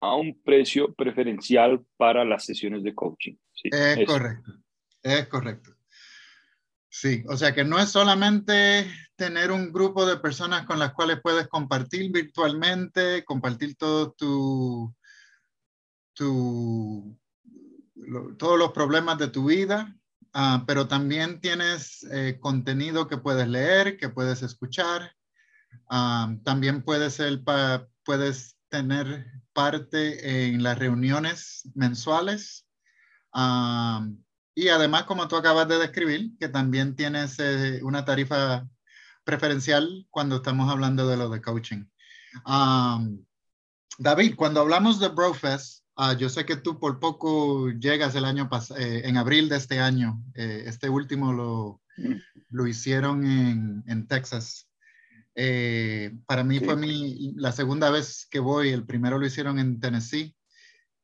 a 0.00 0.16
un 0.16 0.38
precio 0.42 0.92
preferencial 0.92 1.82
para 1.96 2.26
las 2.26 2.44
sesiones 2.44 2.82
de 2.82 2.94
coaching. 2.94 3.36
Sí, 3.54 3.70
es 3.72 3.96
eso. 3.96 4.12
correcto, 4.12 4.52
es 5.02 5.26
correcto. 5.28 5.70
Sí, 6.90 7.24
o 7.26 7.38
sea 7.38 7.54
que 7.54 7.64
no 7.64 7.78
es 7.78 7.88
solamente 7.88 8.86
tener 9.16 9.50
un 9.50 9.72
grupo 9.72 10.04
de 10.04 10.18
personas 10.18 10.66
con 10.66 10.78
las 10.78 10.92
cuales 10.92 11.20
puedes 11.22 11.48
compartir 11.48 12.12
virtualmente, 12.12 13.24
compartir 13.24 13.76
todo 13.76 14.12
tu, 14.12 14.94
tu 16.14 17.18
lo, 17.94 18.36
todos 18.36 18.58
los 18.58 18.72
problemas 18.72 19.18
de 19.18 19.28
tu 19.28 19.46
vida, 19.46 19.96
uh, 20.34 20.64
pero 20.66 20.88
también 20.88 21.40
tienes 21.40 22.04
eh, 22.10 22.38
contenido 22.40 23.08
que 23.08 23.18
puedes 23.18 23.48
leer, 23.48 23.96
que 23.96 24.08
puedes 24.08 24.42
escuchar. 24.42 25.14
Uh, 25.90 26.38
también 26.44 26.82
puedes, 26.82 27.14
ser 27.14 27.42
pa, 27.42 27.86
puedes 28.04 28.56
tener 28.68 29.26
parte 29.52 30.52
en 30.52 30.62
las 30.62 30.78
reuniones 30.78 31.68
mensuales. 31.74 32.66
Um, 33.32 34.22
y 34.54 34.68
además, 34.68 35.04
como 35.04 35.26
tú 35.26 35.36
acabas 35.36 35.68
de 35.68 35.78
describir, 35.78 36.36
que 36.38 36.48
también 36.48 36.94
tienes 36.94 37.38
eh, 37.38 37.80
una 37.82 38.04
tarifa 38.04 38.68
preferencial 39.24 40.06
cuando 40.10 40.36
estamos 40.36 40.70
hablando 40.70 41.08
de 41.08 41.16
lo 41.16 41.28
de 41.28 41.40
coaching. 41.40 41.84
Um, 42.46 43.24
David, 43.98 44.34
cuando 44.36 44.60
hablamos 44.60 45.00
de 45.00 45.08
Brofest, 45.08 45.83
uh, 45.96 46.16
yo 46.16 46.28
sé 46.28 46.44
que 46.44 46.56
tú 46.56 46.78
por 46.78 47.00
poco 47.00 47.70
llegas 47.70 48.14
el 48.14 48.24
año 48.24 48.48
pasado, 48.48 48.80
eh, 48.80 49.08
en 49.08 49.16
abril 49.16 49.48
de 49.48 49.56
este 49.56 49.80
año. 49.80 50.22
Eh, 50.34 50.64
este 50.66 50.88
último 50.88 51.32
lo, 51.32 51.80
lo 52.50 52.66
hicieron 52.66 53.26
en, 53.26 53.84
en 53.86 54.06
Texas. 54.06 54.68
Eh, 55.36 56.12
para 56.26 56.44
mí 56.44 56.58
sí. 56.58 56.64
fue 56.64 56.76
mi, 56.76 57.32
la 57.36 57.52
segunda 57.52 57.90
vez 57.90 58.26
que 58.30 58.38
voy, 58.38 58.70
el 58.70 58.86
primero 58.86 59.18
lo 59.18 59.26
hicieron 59.26 59.58
en 59.58 59.80
Tennessee. 59.80 60.34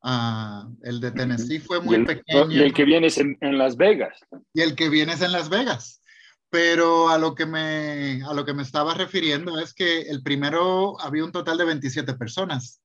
Uh, 0.03 0.75
el 0.83 0.99
de 1.01 1.11
Tennessee 1.11 1.59
fue 1.59 1.81
muy 1.81 1.97
y 1.97 1.99
el, 2.01 2.07
pequeño. 2.07 2.51
Y 2.51 2.61
el 2.61 2.73
que 2.73 2.85
viene 2.85 3.09
es 3.09 3.19
en, 3.19 3.37
en, 3.41 3.59
Las 3.59 3.77
Vegas. 3.77 4.19
Y 4.55 4.63
el 4.63 4.75
que 4.75 4.89
viene 4.89 5.13
es 5.13 5.23
en 5.23 5.33
Las 5.33 5.51
Vegas. 5.51 6.03
Pero 6.49 7.11
a 7.11 7.19
lo, 7.19 7.35
que 7.35 7.47
me, 7.47 8.23
a 8.25 8.33
lo 8.33 8.45
que 8.45 8.55
me 8.55 8.63
estaba 8.63 8.95
refiriendo 8.95 9.61
es 9.61 9.73
que 9.73 10.03
el 10.03 10.23
primero 10.23 11.01
había 11.01 11.25
un 11.25 11.33
total 11.33 11.59
de 11.59 11.65
27 11.65 12.15
personas. 12.15 12.81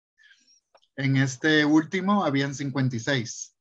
En 0.97 1.17
este 1.17 1.65
último 1.65 2.23
habían 2.23 2.55
56, 2.55 3.55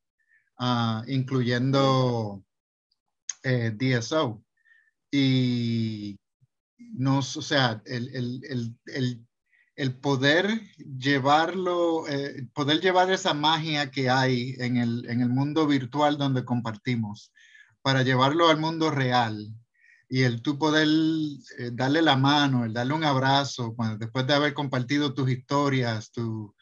uh, 0.61 1.03
incluyendo 1.09 2.45
eh, 3.43 3.73
DSO. 3.75 4.43
Y 5.11 6.19
nos, 6.79 7.37
o 7.37 7.43
sea, 7.43 7.83
el, 7.85 8.09
el, 8.15 8.41
el, 8.49 8.79
el, 8.87 9.27
el 9.77 9.97
poder 9.97 10.61
llevarlo, 10.77 12.07
eh, 12.09 12.47
poder 12.55 12.81
llevar 12.81 13.11
esa 13.11 13.35
magia 13.35 13.91
que 13.91 14.09
hay 14.09 14.55
en 14.59 14.77
el, 14.77 15.09
en 15.09 15.21
el 15.21 15.29
mundo 15.29 15.67
virtual 15.67 16.17
donde 16.17 16.45
compartimos, 16.45 17.33
para 17.83 18.03
llevarlo 18.03 18.49
al 18.49 18.61
mundo 18.61 18.91
real. 18.91 19.53
Y 20.09 20.23
el 20.23 20.43
tú 20.43 20.59
poder 20.59 20.87
eh, 21.59 21.71
darle 21.73 22.03
la 22.03 22.17
mano, 22.17 22.65
el 22.65 22.73
darle 22.73 22.95
un 22.95 23.05
abrazo, 23.05 23.75
cuando, 23.75 23.99
después 23.99 24.27
de 24.27 24.35
haber 24.35 24.55
compartido 24.55 25.13
tus 25.13 25.29
historias, 25.31 26.13
tu, 26.13 26.54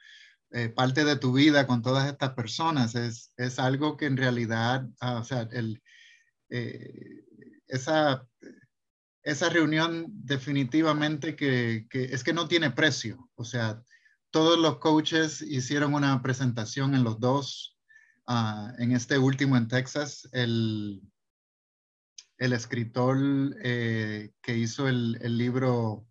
eh, 0.53 0.69
parte 0.69 1.05
de 1.05 1.17
tu 1.17 1.33
vida 1.33 1.67
con 1.67 1.83
todas 1.83 2.09
estas 2.09 2.35
personas, 2.35 2.95
es, 2.95 3.33
es 3.37 3.59
algo 3.59 3.97
que 3.97 4.07
en 4.07 4.17
realidad, 4.17 4.87
ah, 5.01 5.19
o 5.19 5.25
sea, 5.25 5.49
el, 5.53 5.83
eh, 6.51 7.25
esa 7.69 8.27
esa 9.23 9.49
reunión 9.49 10.07
definitivamente 10.09 11.37
que, 11.37 11.87
que, 11.89 12.05
es 12.05 12.25
que 12.25 12.33
no 12.33 12.49
tiene 12.49 12.71
precio. 12.71 13.31
O 13.35 13.45
sea, 13.45 13.83
todos 14.31 14.59
los 14.59 14.79
coaches 14.79 15.43
hicieron 15.43 15.95
una 15.95 16.23
presentación 16.23 16.95
en 16.95 17.05
los 17.05 17.21
dos. 17.21 17.79
Uh, 18.27 18.71
en 18.79 18.93
este 18.93 19.19
último 19.19 19.57
en 19.57 19.67
Texas, 19.67 20.29
el, 20.33 21.03
el 22.39 22.53
escritor 22.53 23.19
eh, 23.63 24.31
que 24.41 24.57
hizo 24.57 24.87
el, 24.87 25.19
el 25.23 25.37
libro 25.37 26.07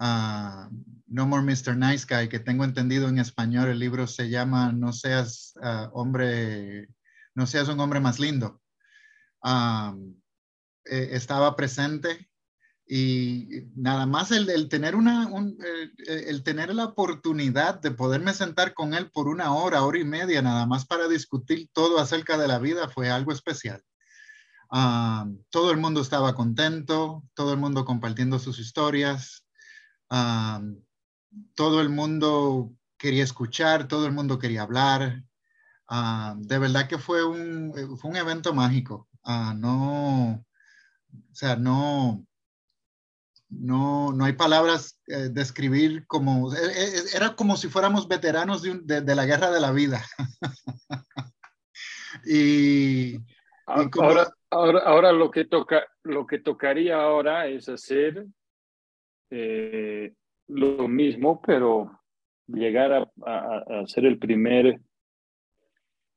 uh, 0.00 0.68
No 1.06 1.26
More 1.26 1.42
Mr. 1.42 1.76
Nice 1.76 2.06
Guy, 2.08 2.28
que 2.28 2.40
tengo 2.40 2.64
entendido 2.64 3.08
en 3.08 3.18
español, 3.18 3.68
el 3.68 3.78
libro 3.78 4.06
se 4.06 4.28
llama 4.28 4.72
No 4.72 4.92
seas 4.92 5.54
uh, 5.62 5.88
hombre, 5.92 6.88
no 7.34 7.46
seas 7.46 7.68
un 7.68 7.80
hombre 7.80 8.00
más 8.00 8.18
lindo. 8.18 8.60
Eh, 10.84 11.08
estaba 11.12 11.54
presente 11.56 12.30
y 12.86 13.68
nada 13.76 14.06
más 14.06 14.32
el, 14.32 14.50
el 14.50 14.68
tener 14.68 14.96
una, 14.96 15.28
un, 15.28 15.56
el, 16.06 16.42
tener 16.42 16.74
la 16.74 16.86
oportunidad 16.86 17.80
de 17.80 17.92
poderme 17.92 18.34
sentar 18.34 18.74
con 18.74 18.94
él 18.94 19.10
por 19.12 19.28
una 19.28 19.54
hora, 19.54 19.84
hora 19.84 19.98
y 19.98 20.04
media, 20.04 20.42
nada 20.42 20.66
más 20.66 20.86
para 20.86 21.06
discutir 21.06 21.68
todo 21.72 22.00
acerca 22.00 22.36
de 22.36 22.48
la 22.48 22.58
vida 22.58 22.88
fue 22.88 23.10
algo 23.10 23.30
especial. 23.30 23.82
Todo 25.50 25.70
el 25.70 25.76
mundo 25.76 26.00
estaba 26.00 26.34
contento, 26.34 27.22
todo 27.34 27.52
el 27.52 27.58
mundo 27.60 27.84
compartiendo 27.84 28.40
sus 28.40 28.58
historias, 28.58 29.46
todo 31.54 31.80
el 31.80 31.88
mundo 31.88 32.72
quería 32.98 33.24
escuchar, 33.24 33.88
todo 33.88 34.06
el 34.06 34.12
mundo 34.12 34.38
quería 34.38 34.62
hablar. 34.62 35.22
Uh, 35.88 36.36
de 36.38 36.58
verdad 36.58 36.88
que 36.88 36.98
fue 36.98 37.24
un, 37.24 37.72
fue 37.98 38.10
un 38.10 38.16
evento 38.16 38.54
mágico. 38.54 39.08
no, 39.24 40.34
o 40.34 41.34
sea, 41.34 41.56
no, 41.56 42.24
no, 43.50 44.12
no 44.12 44.24
hay 44.24 44.34
palabras 44.34 45.00
eh, 45.08 45.28
describir 45.30 46.06
como, 46.06 46.54
eh, 46.54 46.58
eh, 46.58 47.02
era 47.14 47.34
como 47.34 47.56
si 47.56 47.68
fuéramos 47.68 48.06
veteranos 48.06 48.62
de, 48.62 48.70
un, 48.70 48.86
de, 48.86 49.00
de 49.00 49.14
la 49.14 49.26
guerra 49.26 49.50
de 49.50 49.60
la 49.60 49.72
vida. 49.72 50.02
y, 52.24 53.16
y 53.16 53.90
como... 53.90 54.08
ahora, 54.08 54.32
ahora, 54.50 54.80
ahora, 54.80 55.12
lo, 55.12 55.30
que 55.30 55.44
toca, 55.44 55.84
lo 56.04 56.26
que 56.26 56.38
tocaría 56.38 57.02
ahora 57.02 57.48
es 57.48 57.68
hacer 57.68 58.26
eh, 59.30 60.12
lo 60.48 60.88
mismo, 60.88 61.40
pero 61.40 62.00
llegar 62.46 62.92
a, 62.92 63.10
a, 63.24 63.80
a 63.80 63.86
ser 63.86 64.04
el 64.04 64.18
primer 64.18 64.80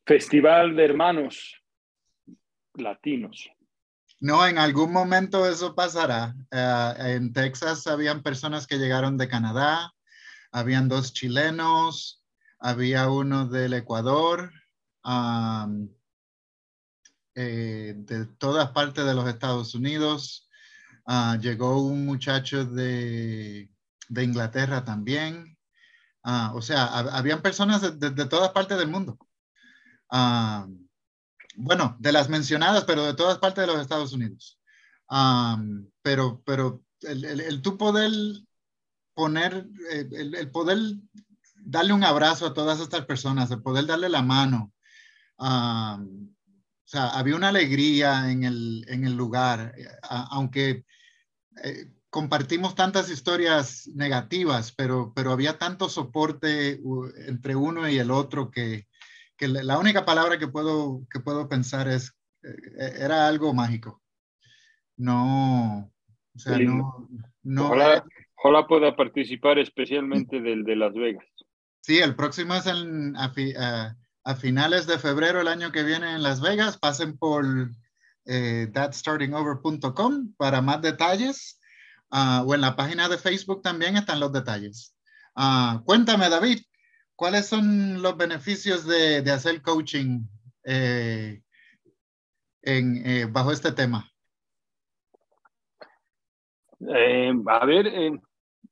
festival 0.05 0.75
de 0.75 0.85
hermanos 0.85 1.61
latinos. 2.73 3.49
No, 4.19 4.47
en 4.47 4.57
algún 4.57 4.93
momento 4.93 5.45
eso 5.45 5.75
pasará. 5.75 6.33
Uh, 6.51 7.07
en 7.07 7.33
Texas 7.33 7.87
habían 7.87 8.23
personas 8.23 8.67
que 8.67 8.77
llegaron 8.77 9.17
de 9.17 9.27
Canadá, 9.27 9.93
habían 10.51 10.87
dos 10.87 11.13
chilenos, 11.13 12.23
había 12.57 13.09
uno 13.09 13.47
del 13.47 13.73
Ecuador, 13.73 14.51
eh, 17.35 17.93
de 17.97 18.25
todas 18.37 18.71
partes 18.71 19.05
de 19.05 19.13
los 19.13 19.27
Estados 19.27 19.75
Unidos. 19.75 20.49
Ah, 21.05 21.37
llegó 21.41 21.81
un 21.81 22.05
muchacho 22.05 22.65
de, 22.65 23.69
de 24.09 24.23
Inglaterra 24.23 24.83
también. 24.83 25.57
Ah, 26.23 26.53
o 26.55 26.61
sea, 26.61 26.85
habían 26.85 27.41
personas 27.41 27.81
de, 27.99 28.09
de, 28.11 28.25
todas 28.25 28.51
partes 28.51 28.77
del 28.77 28.87
mundo. 28.87 29.17
Ah, 30.09 30.67
bueno, 31.55 31.95
de 31.99 32.11
las 32.11 32.29
mencionadas, 32.29 32.85
pero 32.85 33.05
de 33.05 33.13
todas 33.13 33.37
partes 33.39 33.65
de 33.65 33.73
los 33.73 33.81
Estados 33.81 34.13
Unidos. 34.13 34.59
pero 36.01 36.41
pero 36.45 36.83
el, 37.01 37.25
el, 37.25 37.41
el, 37.41 37.61
poder 37.61 38.11
poner, 39.13 39.67
eh, 39.91 40.07
el, 40.11 40.35
el, 40.35 40.51
poder 40.51 40.77
darle 41.55 41.93
un 41.93 42.03
abrazo 42.03 42.45
a 42.47 42.53
todas 42.53 42.79
estas 42.79 43.05
personas, 43.05 43.51
el 43.51 43.61
poder 43.61 43.85
darle 43.85 44.09
la 44.09 44.21
mano, 44.21 44.71
o 46.85 46.87
sea, 46.87 47.09
había 47.09 47.35
una 47.35 47.49
alegría 47.49 48.29
en 48.29 48.43
el, 48.43 48.85
en 48.89 49.05
el 49.05 49.15
lugar, 49.15 49.73
eh, 49.77 49.87
aunque 50.01 50.85
eh, 51.63 51.85
compartimos 52.09 52.75
tantas 52.75 53.09
historias 53.09 53.87
negativas, 53.95 54.73
pero, 54.73 55.13
pero 55.15 55.31
había 55.31 55.57
tanto 55.57 55.87
soporte 55.87 56.79
entre 57.27 57.55
uno 57.55 57.87
y 57.89 57.97
el 57.97 58.11
otro 58.11 58.51
que, 58.51 58.87
que 59.37 59.47
la 59.47 59.79
única 59.79 60.05
palabra 60.05 60.37
que 60.37 60.47
puedo, 60.47 61.07
que 61.09 61.21
puedo 61.21 61.47
pensar 61.47 61.87
es, 61.87 62.13
eh, 62.43 62.93
era 62.99 63.27
algo 63.27 63.53
mágico. 63.53 64.01
No, 64.97 65.91
o 66.35 66.39
sea, 66.39 66.59
no... 66.59 67.09
no 67.43 67.65
ojalá, 67.65 68.05
ojalá, 68.35 68.67
pueda 68.67 68.95
participar 68.95 69.57
especialmente 69.57 70.41
del 70.41 70.63
de 70.65 70.75
Las 70.75 70.93
Vegas. 70.93 71.25
Sí, 71.81 71.97
el 71.97 72.15
próximo 72.15 72.53
es 72.55 72.67
en, 72.67 73.15
a 73.17 73.33
finales 74.39 74.87
de 74.87 74.99
febrero 74.99 75.41
el 75.41 75.47
año 75.47 75.71
que 75.71 75.83
viene 75.83 76.13
en 76.13 76.23
Las 76.23 76.41
Vegas. 76.41 76.77
Pasen 76.77 77.17
por 77.17 77.45
eh, 78.25 78.69
thatstartingover.com 78.73 80.33
para 80.37 80.61
más 80.61 80.81
detalles. 80.81 81.59
Uh, 82.11 82.47
o 82.47 82.53
en 82.53 82.61
la 82.61 82.75
página 82.75 83.09
de 83.09 83.17
Facebook 83.17 83.63
también 83.63 83.97
están 83.97 84.19
los 84.19 84.31
detalles. 84.31 84.95
Uh, 85.35 85.83
cuéntame, 85.83 86.29
David, 86.29 86.59
¿cuáles 87.15 87.47
son 87.47 88.01
los 88.01 88.15
beneficios 88.17 88.85
de, 88.85 89.23
de 89.23 89.31
hacer 89.31 89.61
coaching 89.63 90.21
eh, 90.63 91.41
en, 92.61 93.05
eh, 93.05 93.25
bajo 93.25 93.51
este 93.51 93.71
tema? 93.71 94.09
Eh, 96.79 97.33
a 97.47 97.65
ver, 97.65 97.91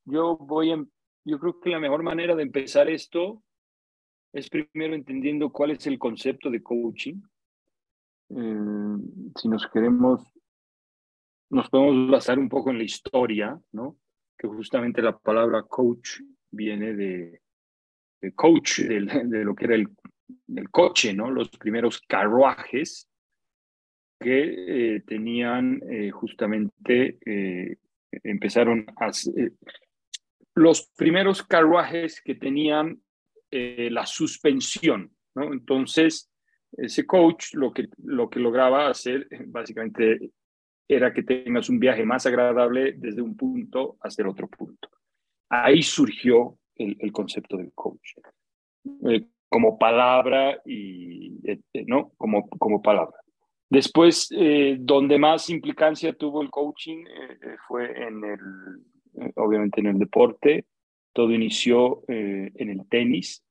yo 0.05 0.37
voy 0.37 0.87
yo 1.23 1.39
creo 1.39 1.59
que 1.59 1.69
la 1.69 1.79
mejor 1.79 2.03
manera 2.03 2.35
de 2.35 2.43
empezar 2.43 2.89
esto 2.89 3.43
es 4.33 4.49
primero 4.49 4.95
entendiendo 4.95 5.51
cuál 5.51 5.71
es 5.71 5.85
el 5.87 5.99
concepto 5.99 6.49
de 6.49 6.63
coaching. 6.63 7.21
Eh, 8.29 8.97
si 9.35 9.47
nos 9.49 9.67
queremos, 9.67 10.23
nos 11.49 11.69
podemos 11.69 12.09
basar 12.09 12.39
un 12.39 12.49
poco 12.49 12.69
en 12.69 12.77
la 12.77 12.83
historia, 12.83 13.59
¿no? 13.71 13.97
Que 14.37 14.47
justamente 14.47 15.01
la 15.01 15.17
palabra 15.17 15.63
coach 15.63 16.21
viene 16.49 16.93
de, 16.93 17.41
de 18.21 18.33
coach, 18.33 18.79
de, 18.79 19.01
de, 19.25 19.43
lo 19.43 19.55
que 19.55 19.65
era 19.65 19.75
el, 19.75 19.87
el, 20.55 20.69
coche, 20.69 21.13
¿no? 21.13 21.29
Los 21.29 21.49
primeros 21.49 22.01
carruajes 22.01 23.09
que 24.21 24.95
eh, 24.95 25.01
tenían 25.01 25.81
eh, 25.89 26.11
justamente, 26.11 27.17
eh, 27.25 27.77
empezaron 28.23 28.85
a... 28.97 29.11
los 30.53 30.91
primeros 30.95 31.43
carruajes 31.43 32.21
que 32.21 32.35
tenían 32.35 33.01
eh, 33.51 33.89
la 33.91 34.05
suspensión, 34.05 35.11
¿no? 35.35 35.53
Entonces, 35.53 36.31
ese 36.73 37.05
coach 37.05 37.53
lo 37.53 37.71
que, 37.73 37.89
lo 38.03 38.29
que 38.29 38.39
lograba 38.39 38.87
hacer 38.87 39.27
básicamente 39.47 40.31
era 40.87 41.13
que 41.13 41.23
tengas 41.23 41.69
un 41.69 41.79
viaje 41.79 42.03
más 42.05 42.25
agradable 42.25 42.93
desde 42.97 43.21
un 43.21 43.35
punto 43.35 43.97
hasta 44.01 44.21
el 44.21 44.29
otro 44.29 44.47
punto. 44.47 44.89
Ahí 45.49 45.83
surgió 45.83 46.57
el, 46.75 46.95
el 46.99 47.11
concepto 47.11 47.57
del 47.57 47.71
coach, 47.73 48.13
eh, 49.09 49.27
como 49.49 49.77
palabra 49.77 50.61
y, 50.65 51.37
eh, 51.43 51.59
¿no? 51.85 52.13
Como, 52.17 52.47
como 52.49 52.81
palabra. 52.81 53.17
Después, 53.69 54.29
eh, 54.31 54.77
donde 54.79 55.17
más 55.17 55.49
implicancia 55.49 56.13
tuvo 56.13 56.41
el 56.41 56.49
coaching 56.49 57.05
eh, 57.05 57.55
fue 57.67 57.85
en 57.85 58.23
el, 58.25 59.31
obviamente 59.35 59.79
en 59.79 59.87
el 59.87 59.97
deporte, 59.97 60.65
todo 61.13 61.31
inició 61.33 62.03
eh, 62.07 62.51
en 62.55 62.69
el 62.69 62.87
tenis 62.87 63.43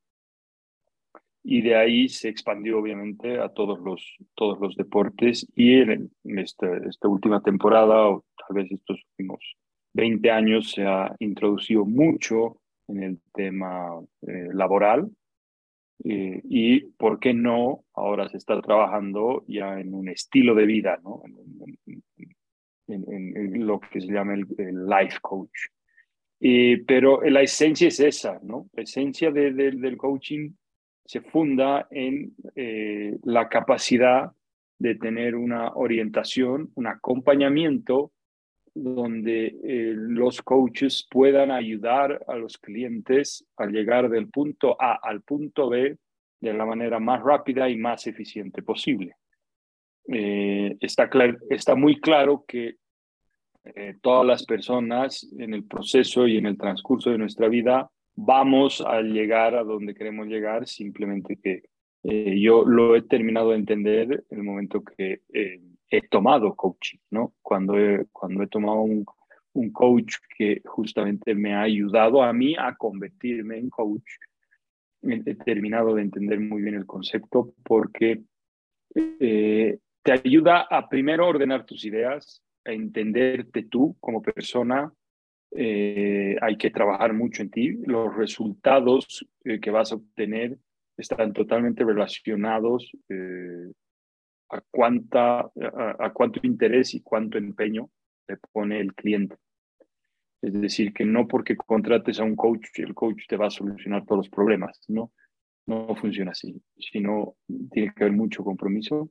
y 1.42 1.62
de 1.62 1.76
ahí 1.76 2.08
se 2.08 2.28
expandió 2.28 2.78
obviamente 2.78 3.38
a 3.38 3.48
todos 3.48 3.80
los, 3.80 4.16
todos 4.34 4.60
los 4.60 4.76
deportes 4.76 5.46
y 5.54 5.80
en, 5.80 6.10
esta, 6.24 6.68
última 7.08 7.42
temporada 7.42 8.08
o 8.08 8.24
tal 8.36 8.56
vez 8.56 8.70
estos 8.70 9.00
últimos 9.12 9.56
20 9.94 10.30
años 10.30 10.70
se 10.70 10.86
ha 10.86 11.14
introducido 11.18 11.84
mucho 11.84 12.60
en 12.88 13.02
el 13.02 13.20
tema 13.32 14.00
eh, 14.22 14.48
laboral 14.52 15.10
eh, 16.04 16.40
y 16.44 16.80
por 16.80 17.18
qué 17.20 17.34
no 17.34 17.84
ahora 17.94 18.28
se 18.28 18.36
está 18.36 18.60
trabajando 18.60 19.44
ya 19.46 19.80
en 19.80 19.94
un 19.94 20.08
estilo 20.08 20.54
de 20.54 20.66
vida, 20.66 20.98
¿no? 21.02 21.22
en, 22.86 23.66
lo 23.66 23.80
que 23.80 24.00
se 24.00 24.12
llama 24.12 24.34
el 24.34 24.86
life 24.86 25.18
coach. 25.22 25.70
Eh, 26.40 26.82
pero 26.86 27.20
la 27.22 27.42
esencia 27.42 27.88
es 27.88 28.00
esa, 28.00 28.40
¿no? 28.42 28.70
La 28.72 28.82
esencia 28.82 29.30
de, 29.30 29.52
de, 29.52 29.72
del 29.72 29.98
coaching 29.98 30.50
se 31.04 31.20
funda 31.20 31.86
en 31.90 32.34
eh, 32.56 33.18
la 33.24 33.48
capacidad 33.48 34.32
de 34.78 34.94
tener 34.94 35.36
una 35.36 35.74
orientación, 35.74 36.70
un 36.74 36.86
acompañamiento 36.86 38.12
donde 38.72 39.48
eh, 39.48 39.92
los 39.94 40.40
coaches 40.40 41.06
puedan 41.10 41.50
ayudar 41.50 42.24
a 42.26 42.36
los 42.36 42.56
clientes 42.56 43.44
a 43.58 43.66
llegar 43.66 44.08
del 44.08 44.28
punto 44.28 44.80
A 44.80 44.98
al 45.02 45.20
punto 45.22 45.68
B 45.68 45.98
de 46.40 46.54
la 46.54 46.64
manera 46.64 46.98
más 47.00 47.22
rápida 47.22 47.68
y 47.68 47.76
más 47.76 48.06
eficiente 48.06 48.62
posible. 48.62 49.16
Está, 50.06 51.08
está 51.50 51.74
muy 51.76 52.00
claro 52.00 52.44
que 52.48 52.79
eh, 53.62 53.96
todas 54.00 54.26
las 54.26 54.44
personas 54.46 55.28
en 55.38 55.52
el 55.52 55.64
proceso 55.64 56.26
y 56.26 56.38
en 56.38 56.46
el 56.46 56.56
transcurso 56.56 57.10
de 57.10 57.18
nuestra 57.18 57.48
vida 57.48 57.90
vamos 58.14 58.80
a 58.80 59.02
llegar 59.02 59.54
a 59.54 59.62
donde 59.62 59.94
queremos 59.94 60.28
llegar, 60.28 60.66
simplemente 60.66 61.36
que 61.36 61.64
eh, 62.02 62.40
yo 62.40 62.64
lo 62.64 62.96
he 62.96 63.02
terminado 63.02 63.50
de 63.50 63.56
entender 63.56 64.24
en 64.30 64.38
el 64.38 64.44
momento 64.44 64.82
que 64.82 65.20
eh, 65.32 65.60
he 65.90 66.08
tomado 66.08 66.56
coaching, 66.56 66.98
¿no? 67.10 67.34
Cuando 67.42 67.78
he, 67.78 68.06
cuando 68.12 68.42
he 68.42 68.46
tomado 68.46 68.80
un, 68.80 69.04
coach 69.72 70.14
que 70.38 70.62
justamente 70.64 71.34
me 71.34 71.54
ha 71.54 71.62
ayudado 71.62 72.22
a 72.22 72.32
mí 72.32 72.54
a 72.58 72.74
convertirme 72.76 73.58
en 73.58 73.68
coach, 73.68 74.08
he 75.02 75.34
terminado 75.34 75.94
de 75.94 76.02
entender 76.02 76.40
muy 76.40 76.62
bien 76.62 76.76
el 76.76 76.86
concepto 76.86 77.52
porque 77.64 78.22
te 78.94 80.12
ayuda 80.12 80.66
a 80.70 80.88
primero 80.88 81.26
ordenar 81.26 81.66
tus 81.66 81.84
ideas, 81.84 82.42
entenderte 82.64 83.64
tú 83.64 83.96
como 84.00 84.22
persona, 84.22 84.92
eh, 85.52 86.36
hay 86.40 86.56
que 86.56 86.70
trabajar 86.70 87.12
mucho 87.12 87.42
en 87.42 87.50
ti. 87.50 87.78
Los 87.86 88.14
resultados 88.14 89.26
eh, 89.44 89.60
que 89.60 89.70
vas 89.70 89.92
a 89.92 89.96
obtener 89.96 90.58
están 90.96 91.32
totalmente 91.32 91.84
relacionados 91.84 92.90
eh, 93.08 93.72
a, 94.50 94.60
cuánta, 94.70 95.40
a, 95.40 96.12
cuánto 96.12 96.40
interés 96.42 96.94
y 96.94 97.00
cuánto 97.00 97.38
empeño 97.38 97.90
le 98.28 98.36
pone 98.52 98.80
el 98.80 98.94
cliente. 98.94 99.36
Es 100.42 100.52
decir, 100.52 100.92
que 100.92 101.04
no 101.04 101.26
porque 101.26 101.56
contrates 101.56 102.20
a 102.20 102.24
un 102.24 102.36
coach, 102.36 102.66
el 102.76 102.94
coach 102.94 103.26
te 103.28 103.36
va 103.36 103.46
a 103.46 103.50
solucionar 103.50 104.04
todos 104.04 104.18
los 104.18 104.30
problemas, 104.30 104.80
¿no? 104.88 105.12
No 105.66 105.94
funciona 105.96 106.30
así, 106.30 106.60
sino 106.78 107.36
tiene 107.70 107.92
que 107.94 108.04
haber 108.04 108.16
mucho 108.16 108.42
compromiso, 108.42 109.10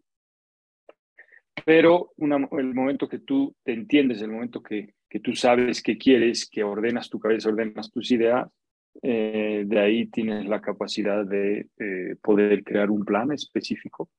pero 1.65 2.11
el 2.17 2.73
momento 2.73 3.07
que 3.07 3.19
tú 3.19 3.55
te 3.63 3.73
entiendes, 3.73 4.21
el 4.21 4.31
momento 4.31 4.61
que, 4.61 4.93
que 5.09 5.19
tú 5.19 5.33
sabes 5.35 5.81
qué 5.81 5.97
quieres, 5.97 6.47
que 6.49 6.63
ordenas 6.63 7.09
tu 7.09 7.19
cabeza, 7.19 7.49
ordenas 7.49 7.91
tus 7.91 8.11
ideas, 8.11 8.47
eh, 9.01 9.63
de 9.65 9.79
ahí 9.79 10.07
tienes 10.07 10.45
la 10.45 10.61
capacidad 10.61 11.25
de 11.25 11.67
eh, 11.77 12.15
poder 12.21 12.63
crear 12.63 12.91
un 12.91 13.05
plan 13.05 13.31
específico 13.31 14.09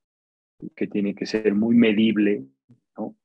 que 0.75 0.87
tiene 0.87 1.15
que 1.15 1.27
ser 1.27 1.55
muy 1.55 1.75
medible, 1.77 2.45
¿no? 2.97 3.17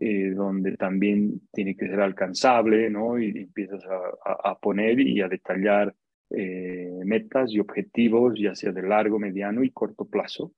Eh, 0.00 0.30
donde 0.30 0.76
también 0.76 1.42
tiene 1.52 1.76
que 1.76 1.86
ser 1.86 2.00
alcanzable, 2.00 2.90
¿no? 2.90 3.18
Y 3.18 3.28
empiezas 3.28 3.84
a, 3.84 4.50
a, 4.50 4.58
poner 4.58 5.00
y 5.00 5.20
a 5.20 5.28
detallar 5.28 5.94
metas 6.28 7.52
y 7.52 7.60
objetivos, 7.60 8.34
ya 8.36 8.52
sea 8.56 8.72
de 8.72 8.82
largo, 8.82 9.16
mediano 9.16 9.62
y 9.62 9.70
corto 9.70 10.06
plazo, 10.06 10.52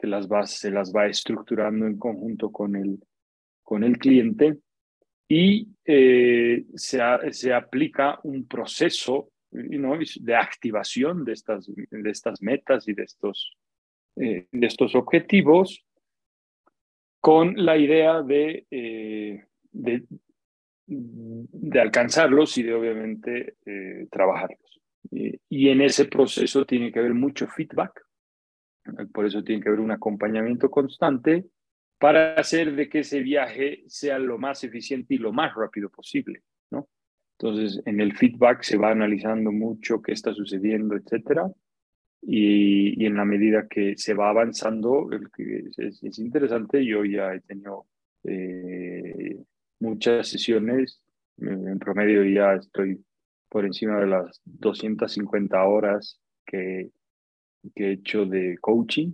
que 0.00 0.06
las 0.06 0.28
va, 0.28 0.46
se 0.46 0.70
las 0.70 0.92
va 0.92 1.06
estructurando 1.06 1.86
en 1.86 1.98
conjunto 1.98 2.50
con 2.50 2.74
el, 2.74 2.98
con 3.62 3.84
el 3.84 3.98
cliente 3.98 4.56
y 5.28 5.68
eh, 5.84 6.64
se, 6.74 7.00
se 7.32 7.52
aplica 7.52 8.18
un 8.22 8.48
proceso 8.48 9.30
de 9.50 10.34
activación 10.34 11.24
de 11.24 11.32
estas, 11.32 11.66
de 11.66 12.10
estas 12.10 12.40
metas 12.40 12.88
y 12.88 12.94
de 12.94 13.02
estos, 13.02 13.56
eh, 14.16 14.46
de 14.50 14.66
estos 14.66 14.94
objetivos 14.94 15.84
con 17.20 17.54
la 17.62 17.76
idea 17.76 18.22
de, 18.22 18.64
eh, 18.70 19.44
de, 19.70 20.04
de, 20.86 21.80
alcanzarlos 21.80 22.56
y 22.56 22.62
de 22.62 22.74
obviamente 22.74 23.56
trabajarlos. 24.10 24.80
y 25.10 25.68
en 25.68 25.82
ese 25.82 26.06
proceso 26.06 26.64
tiene 26.64 26.90
que 26.90 27.00
haber 27.00 27.14
mucho 27.14 27.46
feedback, 27.46 28.00
por 29.12 29.26
eso 29.26 29.42
tiene 29.42 29.62
que 29.62 29.68
haber 29.68 29.80
un 29.80 29.90
acompañamiento 29.90 30.70
constante 30.70 31.46
para 31.98 32.34
hacer 32.34 32.74
de 32.74 32.88
que 32.88 33.00
ese 33.00 33.20
viaje 33.20 33.84
sea 33.86 34.18
lo 34.18 34.38
más 34.38 34.64
eficiente 34.64 35.14
y 35.14 35.18
lo 35.18 35.32
más 35.32 35.54
rápido 35.54 35.90
posible, 35.90 36.42
¿no? 36.70 36.88
Entonces, 37.38 37.82
en 37.84 38.00
el 38.00 38.16
feedback 38.16 38.62
se 38.62 38.78
va 38.78 38.90
analizando 38.90 39.52
mucho 39.52 40.00
qué 40.00 40.12
está 40.12 40.32
sucediendo, 40.32 40.96
etcétera, 40.96 41.50
y, 42.22 43.02
y 43.02 43.06
en 43.06 43.16
la 43.16 43.24
medida 43.24 43.66
que 43.68 43.96
se 43.96 44.14
va 44.14 44.30
avanzando, 44.30 45.10
es, 45.76 46.02
es 46.02 46.18
interesante, 46.18 46.84
yo 46.84 47.04
ya 47.04 47.34
he 47.34 47.40
tenido 47.40 47.86
eh, 48.24 49.38
muchas 49.78 50.28
sesiones, 50.28 51.00
en 51.38 51.78
promedio 51.78 52.24
ya 52.24 52.54
estoy 52.54 53.02
por 53.48 53.64
encima 53.64 54.00
de 54.00 54.06
las 54.06 54.40
250 54.44 55.64
horas 55.64 56.20
que, 56.44 56.90
que 57.74 57.88
he 57.88 57.92
hecho 57.92 58.24
de 58.26 58.56
coaching 58.60 59.12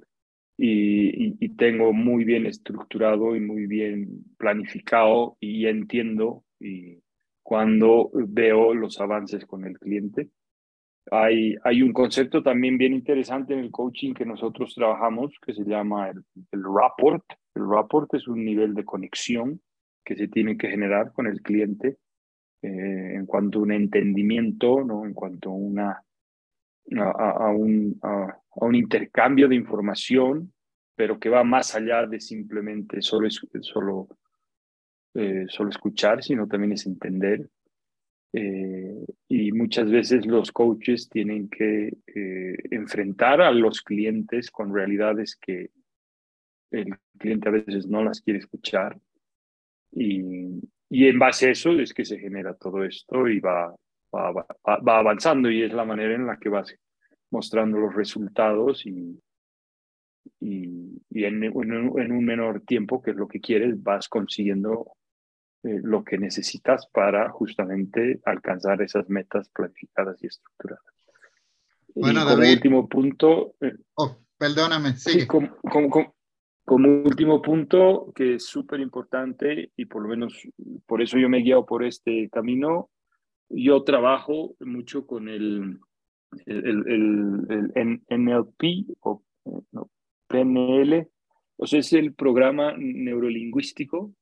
y, 0.59 1.49
tengo 1.57 1.93
muy 1.93 2.25
bien 2.25 2.47
estructurado 2.47 3.35
y 3.35 3.41
muy 3.41 3.67
bien 3.67 4.25
planificado 4.37 5.37
y 5.41 5.67
entiendo 5.67 6.45
y 6.61 6.99
cuando 7.43 8.11
veo 8.13 8.75
los 8.75 9.01
avances 9.01 9.47
con 9.47 9.65
el 9.65 9.79
cliente. 9.79 10.29
Hay, 11.11 11.55
hay 11.63 11.83
un 11.83 11.93
concepto 11.93 12.43
también 12.43 12.77
bien 12.77 12.93
interesante 12.93 13.55
en 13.55 13.61
el 13.61 13.71
coaching 13.71 14.13
que 14.13 14.27
nosotros 14.27 14.75
trabajamos 14.75 15.33
que 15.41 15.55
se 15.55 15.65
llama 15.65 16.11
el, 16.11 16.23
el 16.51 16.63
rapport. 16.63 17.25
El 17.55 17.69
rapport 17.71 18.13
es 18.15 18.27
un 18.27 18.45
nivel 18.45 18.75
de 18.75 18.85
conexión 18.85 19.61
que 20.05 20.17
se 20.17 20.29
tiene 20.29 20.57
que 20.57 20.69
generar 20.69 21.13
con 21.13 21.27
el 21.27 21.41
cliente 21.43 21.99
eh, 22.63 23.15
en 23.15 23.27
cuanto 23.27 23.59
a 23.59 23.63
un 23.63 23.73
entendimiento, 23.73 24.83
¿no? 24.83 25.05
en 25.05 25.15
cuanto 25.15 25.51
a 25.51 25.55
una 25.55 26.03
a, 26.99 27.51
un, 27.51 27.99
a, 28.03 28.39
un, 28.55 28.75
intercambio 28.75 29.49
de 29.49 29.57
información, 29.57 30.53
pero 30.95 31.19
que 31.19 31.29
va 31.29 31.45
más 31.45 31.75
allá 31.75 32.07
de 32.07 32.21
simplemente 32.21 33.03
solo, 33.03 33.29
solo, 33.61 34.09
eh, 35.15 35.47
solo 35.49 35.71
escuchar, 35.71 36.23
sino 36.23 36.47
también 36.47 36.73
es 36.73 36.87
entender. 36.87 37.49
Eh, 38.33 39.05
y 39.29 39.53
muchas 39.53 39.91
veces 39.91 40.27
los 40.27 40.53
coaches 40.53 41.09
tienen 41.09 41.49
que 41.49 41.97
eh, 42.07 42.57
enfrentar 42.71 43.41
a 43.41 43.51
los 43.51 43.83
clientes 43.83 44.51
con 44.51 44.75
realidades 44.75 45.37
que 45.37 45.71
el 46.71 46.95
cliente 47.19 47.49
a 47.49 47.53
veces 47.53 47.87
no 47.87 48.05
las 48.05 48.21
quiere 48.21 48.41
escuchar. 48.41 48.99
Y, 49.93 50.61
y 50.91 51.07
en 51.07 51.19
base 51.19 51.49
a 51.49 51.51
eso 51.53 51.73
es 51.73 51.95
que 51.95 52.05
se 52.05 52.19
genera 52.19 52.55
todo 52.55 52.85
esto 52.85 53.27
y 53.29 53.41
va, 53.41 53.75
va, 54.17 54.99
avanzando 54.99 55.51
y 55.51 55.63
es 55.63 55.73
la 55.73 55.85
manera 55.85 56.15
en 56.15 56.27
la 56.27 56.39
que 56.39 56.49
vas 56.49 56.75
mostrando 57.31 57.79
los 57.79 57.95
resultados 57.95 58.87
y, 58.87 59.21
y, 60.41 61.25
en, 61.25 61.45
en, 61.45 62.13
un 62.13 62.25
menor 62.25 62.63
tiempo, 62.63 63.03
que 63.03 63.11
es 63.11 63.17
lo 63.17 63.29
que 63.29 63.41
quieres, 63.41 63.83
vas 63.83 64.09
consiguiendo 64.09 64.93
eh, 65.63 65.81
lo 65.83 66.05
que 66.05 66.19
necesitas 66.19 66.87
para 66.89 67.31
justamente 67.31 68.21
alcanzar 68.25 68.83
esas 68.83 69.09
metas 69.09 69.49
planificadas 69.49 70.23
y 70.23 70.27
estructuradas. 70.27 70.85
Bueno, 71.95 72.25
como 72.25 72.49
último 72.49 72.89
punto... 72.89 73.55
Eh, 73.61 73.75
oh, 73.95 74.19
perdóname, 74.37 74.93
sí. 74.97 75.27
como, 75.27 75.57
como, 75.57 76.15
como, 76.65 76.89
último 77.03 77.41
punto, 77.41 78.13
que 78.15 78.35
es 78.35 78.47
súper 78.47 78.81
importante 78.81 79.73
y 79.77 79.87
por 79.87 80.03
lo 80.03 80.09
menos 80.09 80.39
por 80.87 81.01
eso 81.01 81.17
yo 81.19 81.29
me 81.29 81.39
he 81.39 81.43
guiado 81.43 81.65
por 81.65 81.85
este 81.85 82.29
camino, 82.31 82.91
yo 83.49 83.83
trabajo 83.83 84.55
mucho 84.61 85.07
con 85.07 85.29
el, 85.29 85.79
el, 86.47 86.85
el, 87.75 88.03
NLP 88.11 88.97
o 89.01 89.23
PNL, 90.27 91.09
o 91.57 91.67
sea, 91.67 91.81
es 91.81 91.93
el 91.93 92.15
programa 92.15 92.75
neurolingüístico 92.77 94.13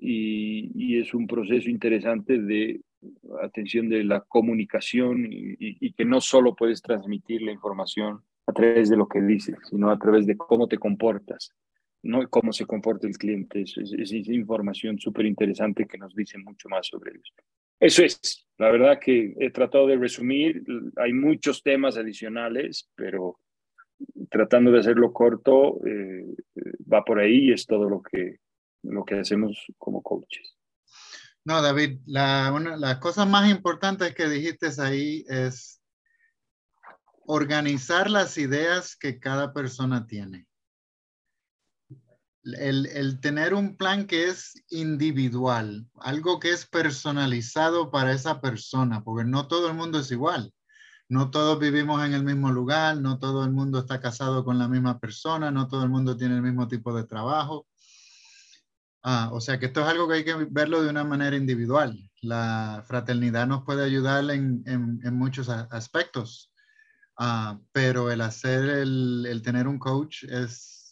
y, 0.00 0.70
y, 0.74 1.00
es 1.00 1.14
un 1.14 1.26
proceso 1.26 1.70
interesante 1.70 2.38
de 2.38 2.80
atención 3.42 3.88
de 3.88 4.04
la 4.04 4.20
comunicación 4.20 5.26
y, 5.30 5.56
y, 5.58 5.92
que 5.92 6.04
no 6.04 6.20
solo 6.20 6.54
puedes 6.54 6.82
transmitir 6.82 7.42
la 7.42 7.52
información 7.52 8.20
a 8.46 8.52
través 8.52 8.90
de 8.90 8.96
lo 8.96 9.08
que 9.08 9.20
dices, 9.20 9.56
sino 9.68 9.90
a 9.90 9.98
través 9.98 10.26
de 10.26 10.36
cómo 10.36 10.68
te 10.68 10.78
comportas, 10.78 11.54
no 12.02 12.28
cómo 12.28 12.52
se 12.52 12.66
comporta 12.66 13.06
el 13.06 13.16
cliente. 13.16 13.62
Es, 13.62 13.76
es, 13.78 13.92
es 13.92 14.28
información 14.28 14.98
súper 14.98 15.26
interesante 15.26 15.86
que 15.86 15.98
nos 15.98 16.14
dice 16.14 16.38
mucho 16.38 16.68
más 16.68 16.86
sobre 16.86 17.12
ellos. 17.12 17.32
Eso 17.84 18.02
es, 18.02 18.46
la 18.56 18.70
verdad 18.70 18.98
que 18.98 19.34
he 19.38 19.50
tratado 19.50 19.86
de 19.86 19.98
resumir, 19.98 20.64
hay 20.96 21.12
muchos 21.12 21.62
temas 21.62 21.98
adicionales, 21.98 22.90
pero 22.94 23.38
tratando 24.30 24.72
de 24.72 24.80
hacerlo 24.80 25.12
corto, 25.12 25.84
eh, 25.86 26.24
va 26.90 27.04
por 27.04 27.18
ahí 27.18 27.50
y 27.50 27.52
es 27.52 27.66
todo 27.66 27.90
lo 27.90 28.00
que, 28.00 28.38
lo 28.84 29.04
que 29.04 29.16
hacemos 29.16 29.66
como 29.76 30.02
coaches. 30.02 30.56
No, 31.44 31.60
David, 31.60 31.98
la, 32.06 32.50
una, 32.56 32.78
las 32.78 32.96
cosas 33.00 33.28
más 33.28 33.50
importantes 33.50 34.14
que 34.14 34.30
dijiste 34.30 34.68
ahí 34.78 35.26
es 35.28 35.82
organizar 37.26 38.08
las 38.08 38.38
ideas 38.38 38.96
que 38.96 39.20
cada 39.20 39.52
persona 39.52 40.06
tiene 40.06 40.46
el, 42.44 43.20
tener 43.20 43.54
un 43.54 43.76
plan 43.76 44.06
que 44.06 44.28
es 44.28 44.54
individual, 44.70 45.86
algo 46.00 46.38
que 46.40 46.50
es 46.50 46.66
personalizado 46.66 47.90
para 47.90 48.12
esa 48.12 48.40
persona, 48.40 49.02
porque 49.02 49.24
no 49.28 49.48
todo 49.48 49.68
el 49.68 49.74
mundo 49.74 49.98
es 49.98 50.10
igual. 50.10 50.52
No 51.08 51.30
todos 51.30 51.58
vivimos 51.58 52.04
en 52.04 52.14
el 52.14 52.24
mismo 52.24 52.50
lugar, 52.50 52.96
no 52.96 53.18
todo 53.18 53.44
el 53.44 53.50
mundo 53.50 53.78
está 53.78 54.00
casado 54.00 54.44
con 54.44 54.58
la 54.58 54.68
misma 54.68 54.98
persona, 54.98 55.50
no 55.50 55.68
todo 55.68 55.82
el 55.84 55.90
mundo 55.90 56.16
tiene 56.16 56.36
el 56.36 56.42
mismo 56.42 56.66
tipo 56.66 56.94
de 56.94 57.04
trabajo. 57.04 57.66
Ah, 59.02 59.28
o 59.32 59.40
sea 59.40 59.58
que 59.58 59.66
esto 59.66 59.82
es 59.82 59.86
algo 59.86 60.08
que 60.08 60.14
hay 60.14 60.24
que 60.24 60.34
verlo 60.50 60.82
de 60.82 60.88
una 60.88 61.04
manera 61.04 61.36
individual. 61.36 62.10
La 62.22 62.82
fraternidad 62.86 63.46
nos 63.46 63.64
puede 63.64 63.84
ayudar 63.84 64.30
en, 64.30 64.62
en, 64.66 65.14
muchos 65.14 65.50
aspectos, 65.50 66.50
ah, 67.18 67.58
pero 67.72 68.10
el 68.10 68.22
hacer, 68.22 68.64
el, 68.64 69.26
el 69.28 69.42
tener 69.42 69.68
un 69.68 69.78
coach 69.78 70.24
es 70.24 70.83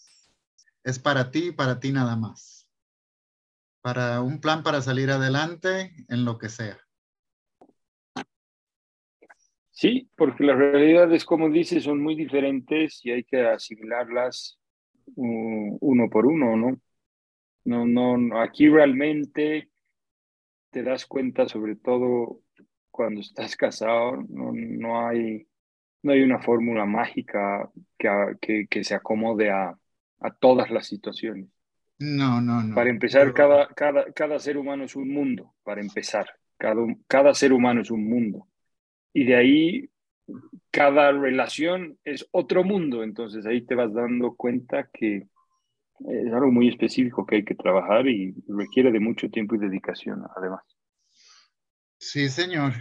es 0.84 0.98
para 0.98 1.30
ti 1.30 1.48
y 1.48 1.52
para 1.52 1.80
ti 1.80 1.92
nada 1.92 2.16
más. 2.16 2.68
Para 3.80 4.20
un 4.20 4.40
plan 4.40 4.62
para 4.62 4.80
salir 4.80 5.10
adelante 5.10 5.92
en 6.08 6.24
lo 6.24 6.38
que 6.38 6.48
sea. 6.48 6.78
Sí, 9.70 10.08
porque 10.16 10.44
las 10.44 10.56
realidades, 10.56 11.24
como 11.24 11.48
dices, 11.48 11.84
son 11.84 12.00
muy 12.00 12.14
diferentes 12.14 13.04
y 13.04 13.10
hay 13.10 13.24
que 13.24 13.40
asimilarlas 13.40 14.58
uno 15.16 16.08
por 16.10 16.26
uno, 16.26 16.56
¿no? 16.56 16.80
No, 17.64 17.86
no, 17.86 18.40
aquí 18.40 18.68
realmente 18.68 19.70
te 20.70 20.82
das 20.82 21.06
cuenta, 21.06 21.48
sobre 21.48 21.76
todo 21.76 22.40
cuando 22.90 23.20
estás 23.20 23.56
casado, 23.56 24.22
no, 24.28 24.52
no 24.52 25.06
hay, 25.06 25.48
no 26.02 26.12
hay 26.12 26.22
una 26.22 26.40
fórmula 26.40 26.84
mágica 26.86 27.70
que, 27.98 28.66
que 28.68 28.84
se 28.84 28.94
acomode 28.94 29.50
a, 29.50 29.76
a 30.22 30.32
todas 30.32 30.70
las 30.70 30.86
situaciones. 30.86 31.48
No, 31.98 32.40
no, 32.40 32.62
no. 32.62 32.74
Para 32.74 32.90
empezar, 32.90 33.32
cada, 33.32 33.68
cada, 33.68 34.12
cada 34.12 34.38
ser 34.38 34.56
humano 34.56 34.84
es 34.84 34.96
un 34.96 35.12
mundo, 35.12 35.54
para 35.62 35.80
empezar. 35.80 36.26
Cada, 36.56 36.82
cada 37.06 37.34
ser 37.34 37.52
humano 37.52 37.80
es 37.82 37.90
un 37.90 38.08
mundo. 38.08 38.48
Y 39.12 39.24
de 39.24 39.36
ahí, 39.36 39.90
cada 40.70 41.12
relación 41.12 41.98
es 42.04 42.26
otro 42.32 42.64
mundo. 42.64 43.02
Entonces 43.02 43.46
ahí 43.46 43.62
te 43.62 43.74
vas 43.74 43.92
dando 43.92 44.34
cuenta 44.34 44.88
que 44.92 45.28
es 46.08 46.32
algo 46.32 46.50
muy 46.50 46.68
específico 46.68 47.26
que 47.26 47.36
hay 47.36 47.44
que 47.44 47.54
trabajar 47.54 48.08
y 48.08 48.34
requiere 48.48 48.90
de 48.90 49.00
mucho 49.00 49.28
tiempo 49.30 49.54
y 49.54 49.58
dedicación, 49.58 50.24
además. 50.36 50.62
Sí, 51.98 52.28
señor. 52.28 52.72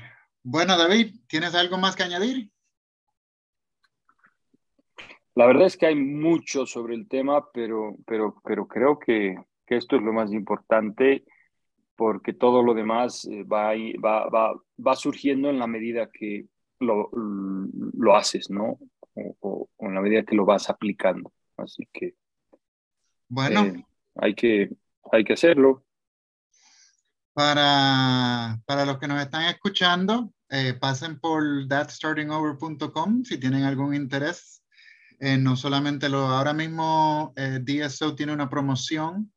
Bueno, 0.43 0.77
David, 0.77 1.13
¿tienes 1.27 1.53
algo 1.53 1.77
más 1.77 1.95
que 1.95 2.03
añadir? 2.03 2.49
La 5.41 5.47
verdad 5.47 5.65
es 5.65 5.75
que 5.75 5.87
hay 5.87 5.95
mucho 5.95 6.67
sobre 6.67 6.93
el 6.93 7.07
tema, 7.07 7.51
pero, 7.51 7.97
pero, 8.05 8.39
pero 8.43 8.67
creo 8.67 8.99
que, 8.99 9.35
que 9.65 9.75
esto 9.75 9.95
es 9.95 10.03
lo 10.03 10.13
más 10.13 10.31
importante 10.31 11.25
porque 11.95 12.33
todo 12.33 12.61
lo 12.61 12.75
demás 12.75 13.25
eh, 13.25 13.41
va, 13.41 13.73
va, 13.99 14.29
va, 14.29 14.53
va 14.77 14.95
surgiendo 14.95 15.49
en 15.49 15.57
la 15.57 15.65
medida 15.65 16.11
que 16.13 16.45
lo, 16.79 17.09
lo 17.11 18.15
haces, 18.15 18.51
¿no? 18.51 18.77
O, 19.39 19.67
en 19.79 19.95
la 19.95 20.01
medida 20.01 20.21
que 20.21 20.35
lo 20.35 20.45
vas 20.45 20.69
aplicando. 20.69 21.33
Así 21.57 21.89
que. 21.91 22.13
Bueno. 23.27 23.65
Eh, 23.65 23.83
hay, 24.17 24.35
que, 24.35 24.69
hay 25.11 25.23
que 25.23 25.33
hacerlo. 25.33 25.83
Para, 27.33 28.61
para 28.67 28.85
los 28.85 28.99
que 28.99 29.07
nos 29.07 29.19
están 29.19 29.45
escuchando, 29.45 30.31
eh, 30.49 30.75
pasen 30.79 31.19
por 31.19 31.43
thatstartingover.com 31.67 33.23
si 33.23 33.39
tienen 33.39 33.63
algún 33.63 33.95
interés. 33.95 34.60
Eh, 35.23 35.37
no 35.37 35.55
solamente 35.55 36.09
lo, 36.09 36.25
ahora 36.29 36.51
mismo 36.51 37.31
eh, 37.35 37.59
DSO 37.61 38.15
tiene 38.15 38.33
una 38.33 38.49
promoción 38.49 39.31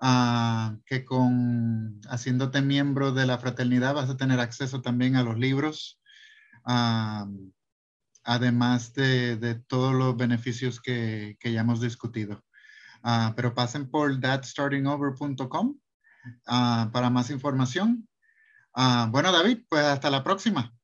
ah, 0.00 0.76
que 0.84 1.04
con 1.04 2.00
haciéndote 2.08 2.62
miembro 2.62 3.12
de 3.12 3.26
la 3.26 3.38
fraternidad 3.38 3.94
vas 3.94 4.10
a 4.10 4.16
tener 4.16 4.40
acceso 4.40 4.82
también 4.82 5.14
a 5.14 5.22
los 5.22 5.38
libros, 5.38 6.00
ah, 6.64 7.28
además 8.24 8.92
de, 8.94 9.62
todos 9.68 9.94
los 9.94 10.16
beneficios 10.16 10.80
que, 10.80 11.36
que 11.38 11.52
ya 11.52 11.60
hemos 11.60 11.80
discutido. 11.80 12.44
Ah, 13.04 13.32
pero 13.36 13.54
pasen 13.54 13.88
por 13.88 14.18
thatstartingover.com 14.18 15.78
para 16.44 17.10
más 17.10 17.30
información. 17.30 18.08
bueno, 18.74 19.30
David, 19.30 19.60
pues 19.68 19.84
hasta 19.84 20.10
la 20.10 20.24
próxima. 20.24 20.74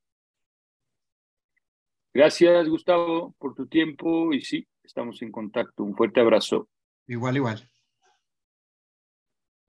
Gracias, 2.17 2.67
Gustavo, 2.67 3.35
por 3.39 3.55
tu 3.55 3.67
tiempo 3.67 4.33
y 4.33 4.41
sí, 4.41 4.67
estamos 4.83 5.21
en 5.21 5.31
contacto. 5.31 5.85
Un 5.85 5.95
fuerte 5.95 6.19
abrazo. 6.19 6.67
Igual, 7.07 7.37
igual. 7.37 7.71